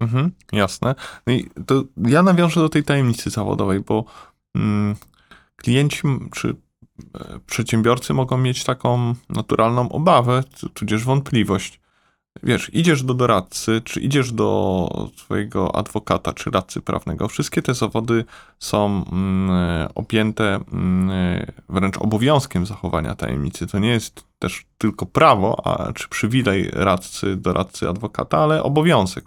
[0.00, 0.94] Mhm, jasne.
[1.26, 4.04] No i to ja nawiążę do tej tajemnicy zawodowej, bo
[4.54, 4.96] mm,
[5.56, 6.54] klienci czy e,
[7.46, 10.42] przedsiębiorcy mogą mieć taką naturalną obawę,
[10.74, 11.80] tudzież wątpliwość
[12.42, 18.24] wiesz, idziesz do doradcy, czy idziesz do swojego adwokata, czy radcy prawnego, wszystkie te zawody
[18.58, 23.66] są mm, objęte mm, wręcz obowiązkiem zachowania tajemnicy.
[23.66, 29.24] To nie jest też tylko prawo, a, czy przywilej radcy, doradcy, adwokata, ale obowiązek.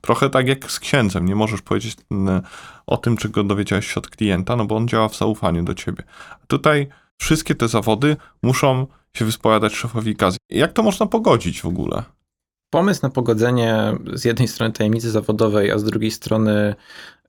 [0.00, 1.26] Trochę tak jak z księdzem.
[1.26, 2.42] Nie możesz powiedzieć mm,
[2.86, 6.02] o tym, czego dowiedziałeś się od klienta, no bo on działa w zaufaniu do ciebie.
[6.46, 10.36] Tutaj wszystkie te zawody muszą się wyspowiadać szefowi KAS.
[10.50, 12.02] Jak to można pogodzić w ogóle?
[12.70, 16.74] Pomysł na pogodzenie z jednej strony tajemnicy zawodowej, a z drugiej strony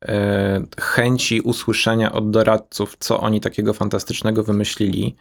[0.02, 5.16] e, chęci usłyszenia od doradców, co oni takiego fantastycznego wymyślili,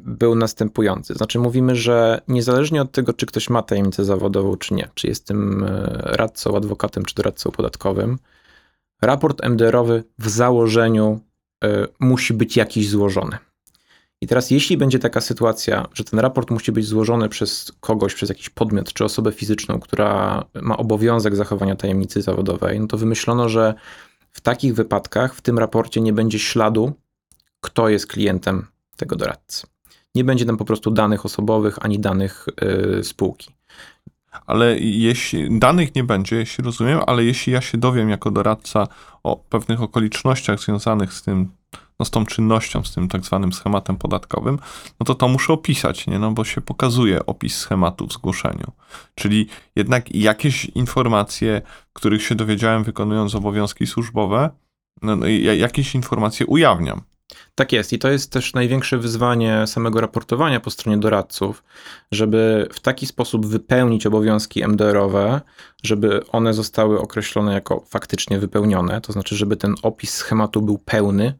[0.00, 1.14] był następujący.
[1.14, 5.26] Znaczy, mówimy, że niezależnie od tego, czy ktoś ma tajemnicę zawodową, czy nie, czy jest
[5.26, 5.68] tym e,
[6.02, 8.18] radcą, adwokatem, czy doradcą podatkowym,
[9.02, 11.20] raport MDR-owy w założeniu
[11.64, 13.38] e, musi być jakiś złożony.
[14.20, 18.28] I teraz, jeśli będzie taka sytuacja, że ten raport musi być złożony przez kogoś, przez
[18.28, 23.74] jakiś podmiot czy osobę fizyczną, która ma obowiązek zachowania tajemnicy zawodowej, no to wymyślono, że
[24.32, 26.92] w takich wypadkach w tym raporcie nie będzie śladu,
[27.60, 29.66] kto jest klientem tego doradcy.
[30.14, 32.46] Nie będzie tam po prostu danych osobowych ani danych
[32.96, 33.50] yy, spółki.
[34.46, 38.88] Ale jeśli danych nie będzie, jeśli rozumiem, ale jeśli ja się dowiem jako doradca
[39.22, 41.50] o pewnych okolicznościach związanych z tym
[41.98, 44.58] no, z tą czynnością, z tym tak zwanym schematem podatkowym,
[45.00, 46.18] no to to muszę opisać, nie?
[46.18, 48.72] No bo się pokazuje opis schematu w zgłoszeniu.
[49.14, 54.50] Czyli jednak jakieś informacje, których się dowiedziałem wykonując obowiązki służbowe,
[55.02, 57.02] no, no jakieś informacje ujawniam.
[57.54, 61.64] Tak jest i to jest też największe wyzwanie samego raportowania po stronie doradców,
[62.12, 65.40] żeby w taki sposób wypełnić obowiązki MDR-owe,
[65.82, 71.38] żeby one zostały określone jako faktycznie wypełnione, to znaczy, żeby ten opis schematu był pełny,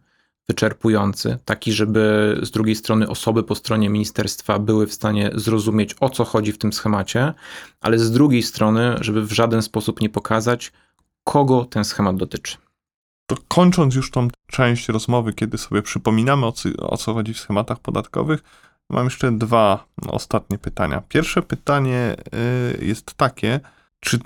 [0.48, 6.10] wyczerpujący, taki, żeby z drugiej strony osoby po stronie ministerstwa były w stanie zrozumieć, o
[6.10, 7.34] co chodzi w tym schemacie,
[7.80, 10.72] ale z drugiej strony, żeby w żaden sposób nie pokazać,
[11.24, 12.56] kogo ten schemat dotyczy.
[13.26, 16.46] To kończąc już tą część rozmowy, kiedy sobie przypominamy,
[16.78, 18.42] o co, chodzi w schematach podatkowych,
[18.90, 21.02] mam jeszcze dwa ostatnie pytania.
[21.08, 22.16] Pierwsze pytanie
[22.80, 23.60] y, jest takie,
[24.00, 24.18] czy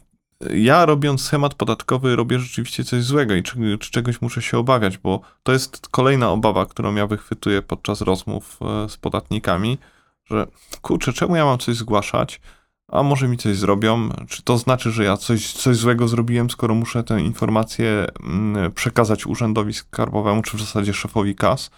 [0.55, 4.99] ja robiąc schemat podatkowy robię rzeczywiście coś złego i czy, czy, czegoś muszę się obawiać,
[4.99, 9.79] bo to jest kolejna obawa, którą ja wychwytuję podczas rozmów e, z podatnikami,
[10.25, 10.47] że
[10.83, 12.41] kurczę, czemu ja mam coś zgłaszać,
[12.89, 14.09] a może mi coś zrobią?
[14.29, 19.27] Czy to znaczy, że ja coś, coś złego zrobiłem, skoro muszę tę informację mm, przekazać
[19.27, 21.71] urzędowi skarbowemu, czy w zasadzie szefowi KAS?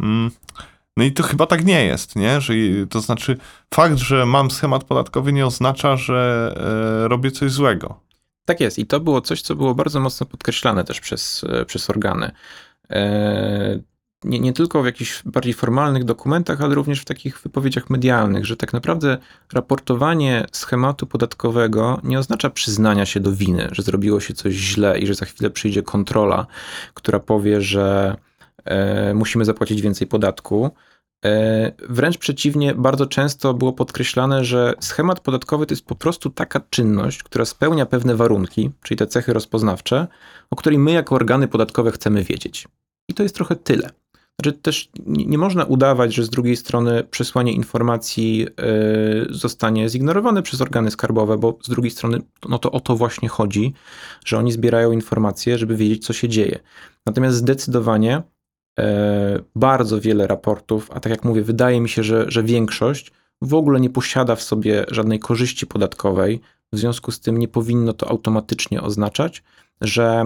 [0.00, 0.30] Mm,
[0.96, 2.40] no i to chyba tak nie jest, nie?
[2.40, 2.54] Że,
[2.90, 3.36] to znaczy,
[3.74, 6.52] fakt, że mam schemat podatkowy nie oznacza, że
[7.04, 8.09] e, robię coś złego.
[8.50, 11.90] Tak jest i to było coś, co było bardzo mocno podkreślane też przez, e, przez
[11.90, 12.30] organy.
[12.90, 13.80] E,
[14.24, 18.56] nie, nie tylko w jakichś bardziej formalnych dokumentach, ale również w takich wypowiedziach medialnych, że
[18.56, 19.18] tak naprawdę
[19.52, 25.06] raportowanie schematu podatkowego nie oznacza przyznania się do winy, że zrobiło się coś źle i
[25.06, 26.46] że za chwilę przyjdzie kontrola,
[26.94, 28.16] która powie, że
[28.64, 30.70] e, musimy zapłacić więcej podatku
[31.88, 37.22] wręcz przeciwnie, bardzo często było podkreślane, że schemat podatkowy to jest po prostu taka czynność,
[37.22, 40.06] która spełnia pewne warunki, czyli te cechy rozpoznawcze,
[40.50, 42.68] o której my jako organy podatkowe chcemy wiedzieć.
[43.08, 43.90] I to jest trochę tyle.
[44.40, 50.60] Znaczy też nie, można udawać, że z drugiej strony przesłanie informacji y, zostanie zignorowane przez
[50.60, 53.72] organy skarbowe, bo z drugiej strony no to o to właśnie chodzi,
[54.24, 56.58] że oni zbierają informacje, żeby wiedzieć, co się dzieje.
[57.06, 58.22] Natomiast zdecydowanie
[59.56, 63.12] bardzo wiele raportów, a tak jak mówię, wydaje mi się, że, że większość
[63.42, 66.40] w ogóle nie posiada w sobie żadnej korzyści podatkowej,
[66.72, 69.42] w związku z tym nie powinno to automatycznie oznaczać,
[69.80, 70.24] że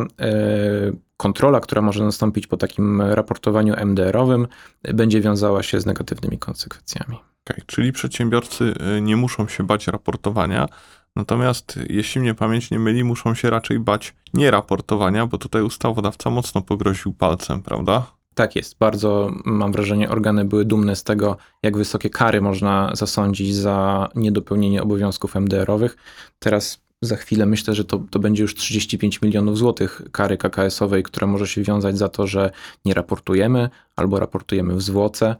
[0.91, 4.47] y, kontrola, która może nastąpić po takim raportowaniu MDR-owym,
[4.83, 7.19] będzie wiązała się z negatywnymi konsekwencjami.
[7.45, 10.69] Okay, czyli przedsiębiorcy y, nie muszą się bać raportowania,
[11.17, 16.63] natomiast jeśli mnie pamięć nie myli, muszą się raczej bać nieraportowania, bo tutaj ustawodawca mocno
[16.63, 18.07] pogroził palcem, prawda?
[18.35, 18.79] Tak jest.
[18.79, 24.83] Bardzo mam wrażenie, organy były dumne z tego, jak wysokie kary można zasądzić za niedopełnienie
[24.83, 25.97] obowiązków MDR-owych.
[26.39, 31.27] Teraz za chwilę myślę, że to, to będzie już 35 milionów złotych kary KKS-owej, która
[31.27, 32.51] może się wiązać za to, że
[32.85, 35.37] nie raportujemy albo raportujemy w zwłoce.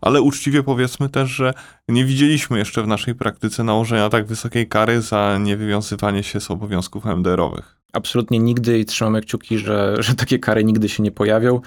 [0.00, 1.54] Ale uczciwie powiedzmy też, że
[1.88, 7.06] nie widzieliśmy jeszcze w naszej praktyce nałożenia tak wysokiej kary za niewywiązywanie się z obowiązków
[7.06, 7.76] MDR-owych.
[7.92, 11.60] Absolutnie nigdy i trzymamy kciuki, że, że takie kary nigdy się nie pojawią.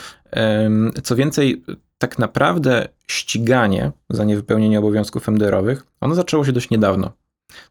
[1.03, 1.63] Co więcej,
[1.97, 7.11] tak naprawdę ściganie za niewypełnienie obowiązków MDR-owych, ono zaczęło się dość niedawno.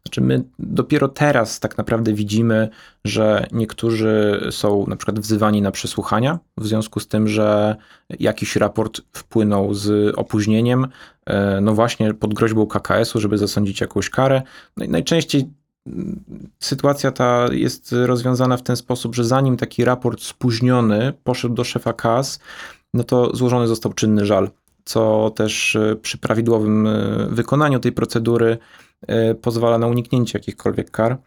[0.03, 2.69] Znaczy, my dopiero teraz tak naprawdę widzimy,
[3.05, 7.75] że niektórzy są na przykład wzywani na przesłuchania w związku z tym, że
[8.19, 10.87] jakiś raport wpłynął z opóźnieniem,
[11.25, 14.41] e, no właśnie pod groźbą KKS-u, żeby zasądzić jakąś karę.
[14.77, 15.49] No i najczęściej
[15.87, 16.23] mm,
[16.59, 21.93] sytuacja ta jest rozwiązana w ten sposób, że zanim taki raport spóźniony poszedł do szefa
[21.93, 22.39] KAS,
[22.93, 24.49] no to złożony został czynny żal,
[24.89, 28.57] co też e, przy prawidłowym e, wykonaniu tej procedury
[29.07, 31.17] E, pozwala na uniknięcie jakichkolwiek kar.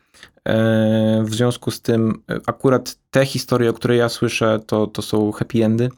[1.24, 5.64] W związku z tym, akurat te historie, o które ja słyszę, to, to są happy
[5.64, 5.90] endy,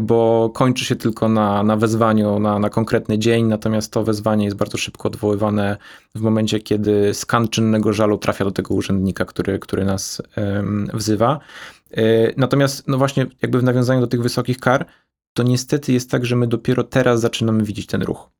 [0.00, 4.56] bo kończy się tylko na, na wezwaniu na, na konkretny dzień, natomiast to wezwanie jest
[4.56, 5.76] bardzo szybko odwoływane
[6.14, 10.22] w momencie, kiedy skan czynnego żalu trafia do tego urzędnika, który, który nas
[10.94, 11.38] wzywa.
[12.36, 14.86] Natomiast, no właśnie, jakby w nawiązaniu do tych wysokich kar,
[15.34, 18.30] to niestety jest tak, że my dopiero teraz zaczynamy widzieć ten ruch.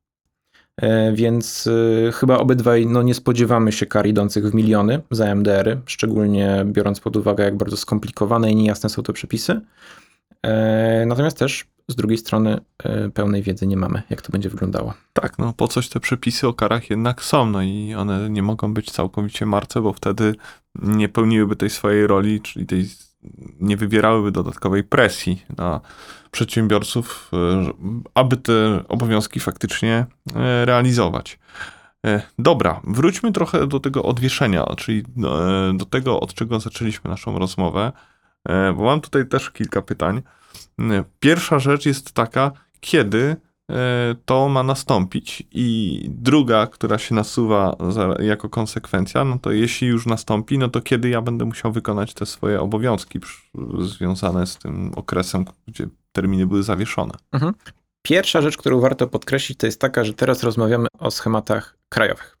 [0.81, 1.69] E, więc
[2.07, 6.99] e, chyba obydwaj no, nie spodziewamy się kar idących w miliony za MDR-y, szczególnie biorąc
[6.99, 9.61] pod uwagę, jak bardzo skomplikowane i niejasne są te przepisy.
[10.43, 12.59] E, natomiast też z drugiej strony
[13.13, 14.93] pełnej wiedzy nie mamy, jak to będzie wyglądało.
[15.13, 18.73] Tak, no po coś te przepisy o karach jednak są, no i one nie mogą
[18.73, 20.35] być całkowicie martwe, bo wtedy
[20.81, 22.85] nie pełniłyby tej swojej roli, czyli tej
[23.59, 25.81] nie wywierałyby dodatkowej presji na
[26.31, 27.71] przedsiębiorców, e,
[28.13, 31.39] aby te obowiązki faktycznie e, realizować.
[32.05, 35.03] E, dobra, wróćmy trochę do tego odwieszenia, czyli
[35.73, 37.91] do tego, od czego zaczęliśmy naszą rozmowę,
[38.75, 40.21] bo mam tutaj też kilka pytań.
[41.19, 43.35] Pierwsza rzecz jest taka, kiedy
[44.25, 45.43] to ma nastąpić.
[45.51, 50.81] I druga, która się nasuwa za, jako konsekwencja, no to jeśli już nastąpi, no to
[50.81, 53.19] kiedy ja będę musiał wykonać te swoje obowiązki
[53.79, 57.13] związane z tym okresem, gdzie terminy były zawieszone.
[57.31, 57.53] Mhm.
[58.01, 62.37] Pierwsza rzecz, którą warto podkreślić, to jest taka, że teraz rozmawiamy o schematach krajowych.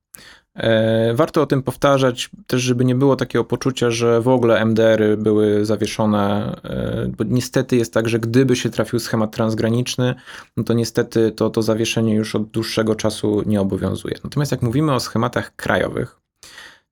[0.55, 5.17] E, warto o tym powtarzać, też żeby nie było takiego poczucia, że w ogóle MDR-y
[5.17, 10.15] były zawieszone, e, bo niestety jest tak, że gdyby się trafił schemat transgraniczny,
[10.57, 14.15] no to niestety to, to zawieszenie już od dłuższego czasu nie obowiązuje.
[14.23, 16.19] Natomiast jak mówimy o schematach krajowych,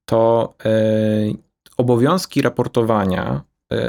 [0.05, 0.71] to e,
[1.77, 3.41] obowiązki raportowania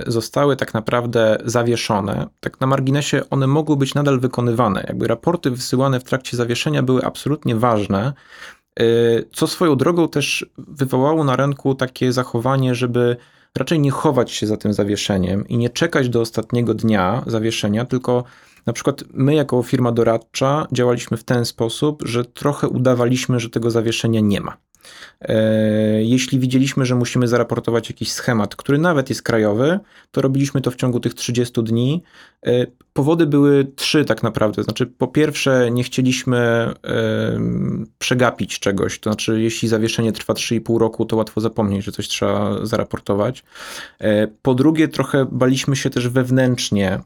[0.07, 2.27] zostały tak naprawdę zawieszone.
[2.41, 4.85] Tak na marginesie one mogły być nadal wykonywane.
[4.89, 8.13] Jakby raporty wysyłane w trakcie zawieszenia były absolutnie ważne,
[9.33, 13.17] co swoją drogą też wywołało na rynku takie zachowanie, żeby
[13.59, 18.25] raczej nie chować się za tym zawieszeniem i nie czekać do ostatniego dnia zawieszenia, tylko
[18.67, 23.71] na przykład my, jako firma doradcza, działaliśmy w ten sposób, że trochę udawaliśmy, że tego
[23.71, 24.57] zawieszenia nie ma.
[25.21, 25.35] E,
[26.03, 30.77] jeśli widzieliśmy, że musimy zaraportować jakiś schemat, który nawet jest krajowy, to robiliśmy to w
[30.77, 32.03] ciągu tych 30 dni.
[32.95, 34.63] E, powody były trzy tak naprawdę.
[34.63, 36.75] Znaczy, po pierwsze, nie chcieliśmy e,
[37.99, 38.99] przegapić czegoś.
[39.01, 43.45] To znaczy, jeśli zawieszenie trwa 3,5 roku, to łatwo zapomnieć, że coś trzeba zaraportować.
[44.43, 47.01] Po drugie, trochę baliśmy się też wewnętrznie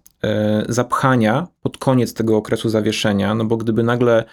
[0.68, 4.24] zapchania pod koniec tego okresu zawieszenia, no bo gdyby nagle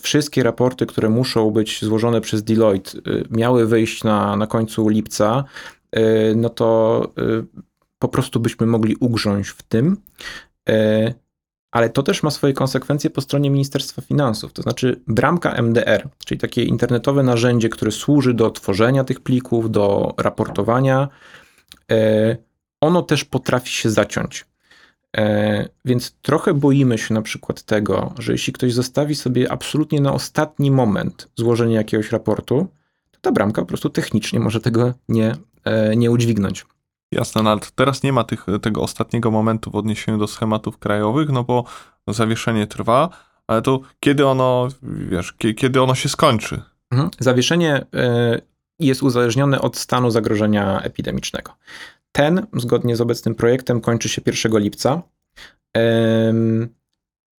[0.00, 2.90] wszystkie raporty, które muszą być złożone przez Deloitte,
[3.30, 5.44] miały wyjść na, na końcu lipca,
[6.36, 7.02] no to
[7.98, 9.96] po prostu byśmy mogli ugrząść w tym.
[10.70, 11.14] Y,
[11.70, 14.52] ale to też ma swoje konsekwencje po stronie Ministerstwa Finansów.
[14.52, 20.14] To znaczy, bramka MDR, czyli takie internetowe narzędzie, które służy do tworzenia tych plików, do
[20.18, 21.08] raportowania,
[22.80, 24.46] ono też potrafi się zaciąć.
[25.16, 30.12] E, więc trochę boimy się na przykład tego, że jeśli ktoś zostawi sobie absolutnie na
[30.12, 32.66] ostatni moment złożenie jakiegoś raportu,
[33.10, 36.66] to ta bramka po prostu technicznie może tego nie, e, nie udźwignąć.
[37.12, 41.28] Jasne, no ale teraz nie ma tych, tego ostatniego momentu w odniesieniu do schematów krajowych,
[41.28, 41.64] no bo
[42.08, 43.08] zawieszenie trwa,
[43.46, 46.62] ale to kiedy ono, wiesz, kiedy ono się skończy?
[46.90, 47.10] Mhm.
[47.18, 48.40] Zawieszenie e,
[48.78, 51.52] jest uzależnione od stanu zagrożenia epidemicznego.
[52.12, 55.02] Ten, zgodnie z obecnym projektem, kończy się 1 lipca.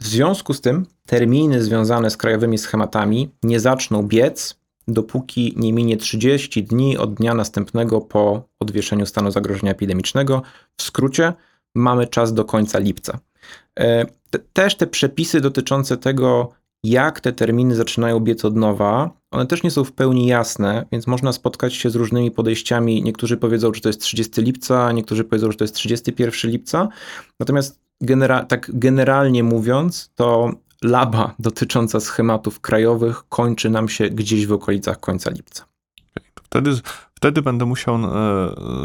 [0.03, 4.58] W związku z tym terminy związane z krajowymi schematami nie zaczną biec,
[4.89, 10.43] dopóki nie minie 30 dni od dnia następnego po odwieszeniu stanu zagrożenia epidemicznego.
[10.77, 11.33] W skrócie,
[11.75, 13.19] mamy czas do końca lipca.
[13.81, 14.07] E,
[14.53, 16.51] też te przepisy dotyczące tego,
[16.83, 21.07] jak te terminy zaczynają biec od nowa, one też nie są w pełni jasne, więc
[21.07, 23.03] można spotkać się z różnymi podejściami.
[23.03, 26.89] Niektórzy powiedzą, że to jest 30 lipca, niektórzy powiedzą, że to jest 31 lipca.
[27.41, 34.53] Natomiast genera tak generalnie mówiąc, to laba dotycząca schematów krajowych kończy nam się gdzieś w
[34.53, 35.65] okolicach końca lipca.
[36.43, 36.71] Wtedy,
[37.15, 38.09] wtedy będę musiał e,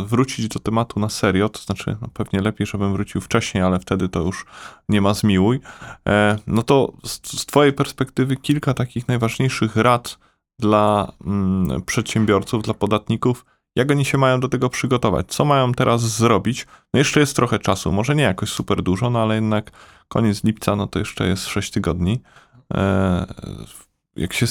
[0.05, 4.09] wrócić do tematu na serio, to znaczy no pewnie lepiej, żebym wrócił wcześniej, ale wtedy
[4.09, 4.45] to już
[4.89, 5.59] nie ma zmiłuj.
[6.07, 10.17] E, no to z, z twojej perspektywy kilka takich najważniejszych rad
[10.59, 13.45] dla mm, przedsiębiorców, dla podatników,
[13.75, 15.27] jak oni się mają do tego przygotować?
[15.27, 16.67] Co mają teraz zrobić?
[16.93, 19.71] No jeszcze jest trochę czasu, może nie jakoś super dużo, no ale jednak
[20.07, 22.21] koniec lipca, no to jeszcze jest 6 tygodni.
[22.73, 23.25] E,
[24.15, 24.45] jak się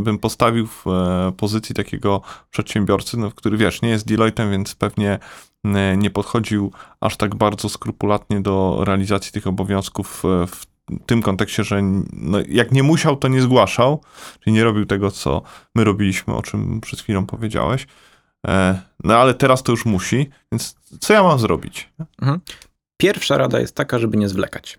[0.00, 5.18] bym postawił w e, pozycji takiego przedsiębiorcy, no, który wiesz, nie jest Deloitte'em, więc pewnie
[5.96, 10.66] nie podchodził aż tak bardzo skrupulatnie do realizacji tych obowiązków e, w
[11.06, 14.00] tym kontekście, że no, jak nie musiał, to nie zgłaszał,
[14.40, 15.42] czyli nie robił tego, co
[15.74, 17.86] my robiliśmy, o czym przed chwilą powiedziałeś.
[18.46, 21.92] E, no ale teraz to już musi, więc co ja mam zrobić?
[22.22, 22.40] Mhm.
[22.96, 24.78] Pierwsza rada jest taka, żeby nie zwlekać.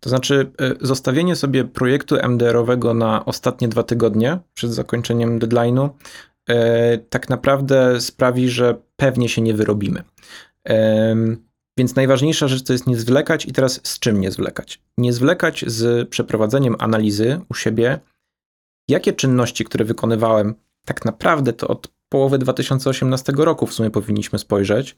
[0.00, 5.88] To znaczy, e, zostawienie sobie projektu MDR-owego na ostatnie dwa tygodnie przed zakończeniem deadline'u
[6.48, 10.02] e, tak naprawdę sprawi, że pewnie się nie wyrobimy.
[11.78, 14.82] Więc najważniejsza rzecz to jest nie zwlekać i teraz z czym nie zwlekać?
[14.98, 18.00] Nie zwlekać z przeprowadzeniem analizy u siebie,
[18.88, 20.54] jakie czynności, które wykonywałem,
[20.84, 24.96] tak naprawdę to od połowy 2018 roku w sumie powinniśmy spojrzeć,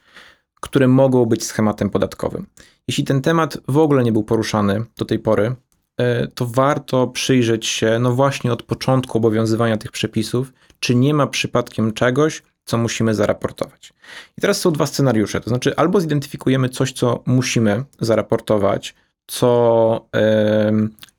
[0.61, 2.46] które mogą być schematem podatkowym.
[2.88, 5.54] Jeśli ten temat w ogóle nie był poruszany do tej pory,
[5.96, 11.26] e, to warto przyjrzeć się, no właśnie od początku obowiązywania tych przepisów, czy nie ma
[11.26, 13.92] przypadkiem czegoś, co musimy zaraportować.
[14.38, 18.94] I teraz są dwa scenariusze, to znaczy albo zidentyfikujemy coś, co musimy zaraportować,
[19.29, 20.09] co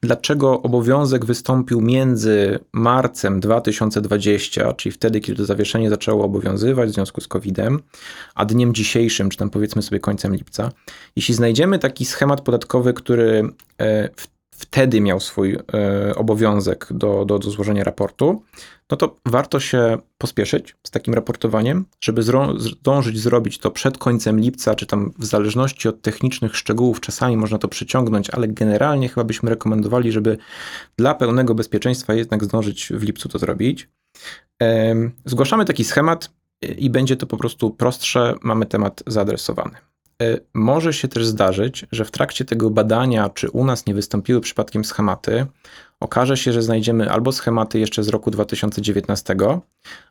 [0.01, 7.21] dlaczego obowiązek wystąpił między marcem 2020, czyli wtedy, kiedy to zawieszenie zaczęło obowiązywać w związku
[7.21, 7.79] z COVID-em,
[8.35, 10.71] a dniem dzisiejszym, czy tam powiedzmy sobie końcem lipca.
[11.15, 17.39] Jeśli znajdziemy taki schemat podatkowy, który e, w wtedy miał swój e, obowiązek do, do,
[17.39, 18.43] do złożenia raportu,
[18.91, 22.23] no to warto się pospieszyć z takim raportowaniem, żeby
[22.57, 27.57] zdążyć zrobić to przed końcem lipca, czy tam w zależności od technicznych szczegółów, czasami można
[27.57, 30.37] to przyciągnąć, ale generalnie chyba byśmy rekomendowali, żeby
[30.97, 33.89] dla pełnego bezpieczeństwa jednak zdążyć w lipcu to zrobić.
[35.25, 36.29] Zgłaszamy taki schemat
[36.77, 39.88] i będzie to po prostu prostsze, mamy temat zaadresowany.
[40.21, 44.41] E, może się też zdarzyć, że w trakcie tego badania, czy u nas nie wystąpiły
[44.41, 45.45] przypadkiem schematy,
[45.99, 49.35] okaże się, że znajdziemy albo schematy jeszcze z roku 2019,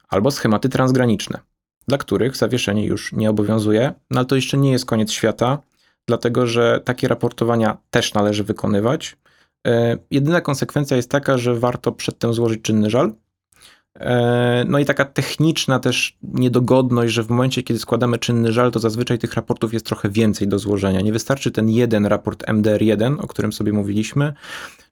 [0.08, 1.38] albo schematy transgraniczne,
[1.88, 5.58] dla których zawieszenie już nie obowiązuje, no ale to jeszcze nie jest koniec świata,
[6.06, 9.16] dlatego że takie raportowania też należy wykonywać.
[9.66, 13.12] E, jedyna konsekwencja jest taka, że warto przedtem złożyć czynny żal,
[14.66, 19.18] no i taka techniczna też niedogodność, że w momencie, kiedy składamy czynny żal, to zazwyczaj
[19.18, 21.00] tych raportów jest trochę więcej do złożenia.
[21.00, 24.32] Nie wystarczy ten jeden raport MDR1, o którym sobie mówiliśmy.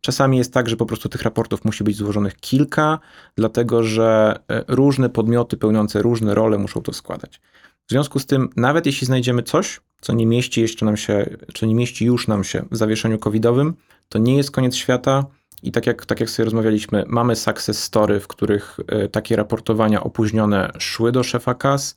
[0.01, 2.99] Czasami jest tak, że po prostu tych raportów musi być złożonych kilka,
[3.37, 7.41] dlatego że e, różne podmioty pełniące różne role muszą to składać.
[7.87, 11.67] W związku z tym, nawet jeśli znajdziemy coś, co nie mieści jeszcze nam się, czy
[11.67, 13.75] nie mieści już nam się w zawieszeniu covidowym,
[14.09, 15.25] to nie jest koniec świata
[15.63, 20.03] i tak jak, tak jak sobie rozmawialiśmy, mamy success story, w których e, takie raportowania
[20.03, 21.97] opóźnione szły do szefa kas,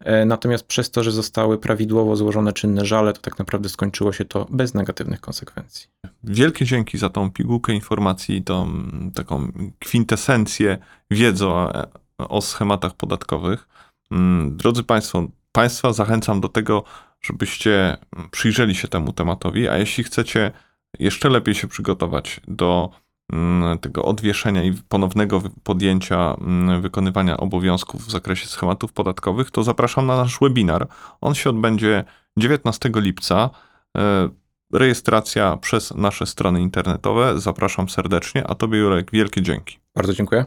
[0.00, 4.24] e, natomiast przez to, że zostały prawidłowo złożone czynne żale, to tak naprawdę skończyło się
[4.24, 5.88] to bez negatywnych konsekwencji.
[6.24, 8.84] Wielkie dzięki za tą pigułkę informacji, tą
[9.14, 10.78] taką kwintesencję
[11.10, 11.72] wiedzy o,
[12.18, 13.68] o schematach podatkowych.
[14.10, 16.84] Mm, drodzy Państwo, Państwa zachęcam do tego,
[17.20, 17.96] żebyście
[18.30, 20.52] przyjrzeli się temu tematowi, a jeśli chcecie
[20.98, 22.90] jeszcze lepiej się przygotować do
[23.32, 30.06] mm, tego odwieszenia i ponownego podjęcia mm, wykonywania obowiązków w zakresie schematów podatkowych, to zapraszam
[30.06, 30.88] na nasz webinar.
[31.20, 32.04] On się odbędzie
[32.36, 33.50] 19 lipca.
[33.98, 34.28] E,
[34.72, 37.40] rejestracja przez nasze strony internetowe.
[37.40, 39.78] Zapraszam serdecznie, a Tobie Jurek wielkie dzięki.
[39.94, 40.44] Bardzo dziękuję.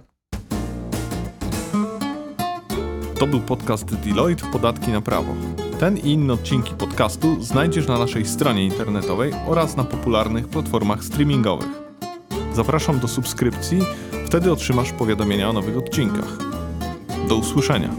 [3.20, 5.65] To był podcast Deloitte Podatki na prawo.
[5.80, 11.68] Ten i inne odcinki podcastu znajdziesz na naszej stronie internetowej oraz na popularnych platformach streamingowych.
[12.54, 13.80] Zapraszam do subskrypcji,
[14.26, 16.38] wtedy otrzymasz powiadomienia o nowych odcinkach.
[17.30, 17.90] Do usłyszenia.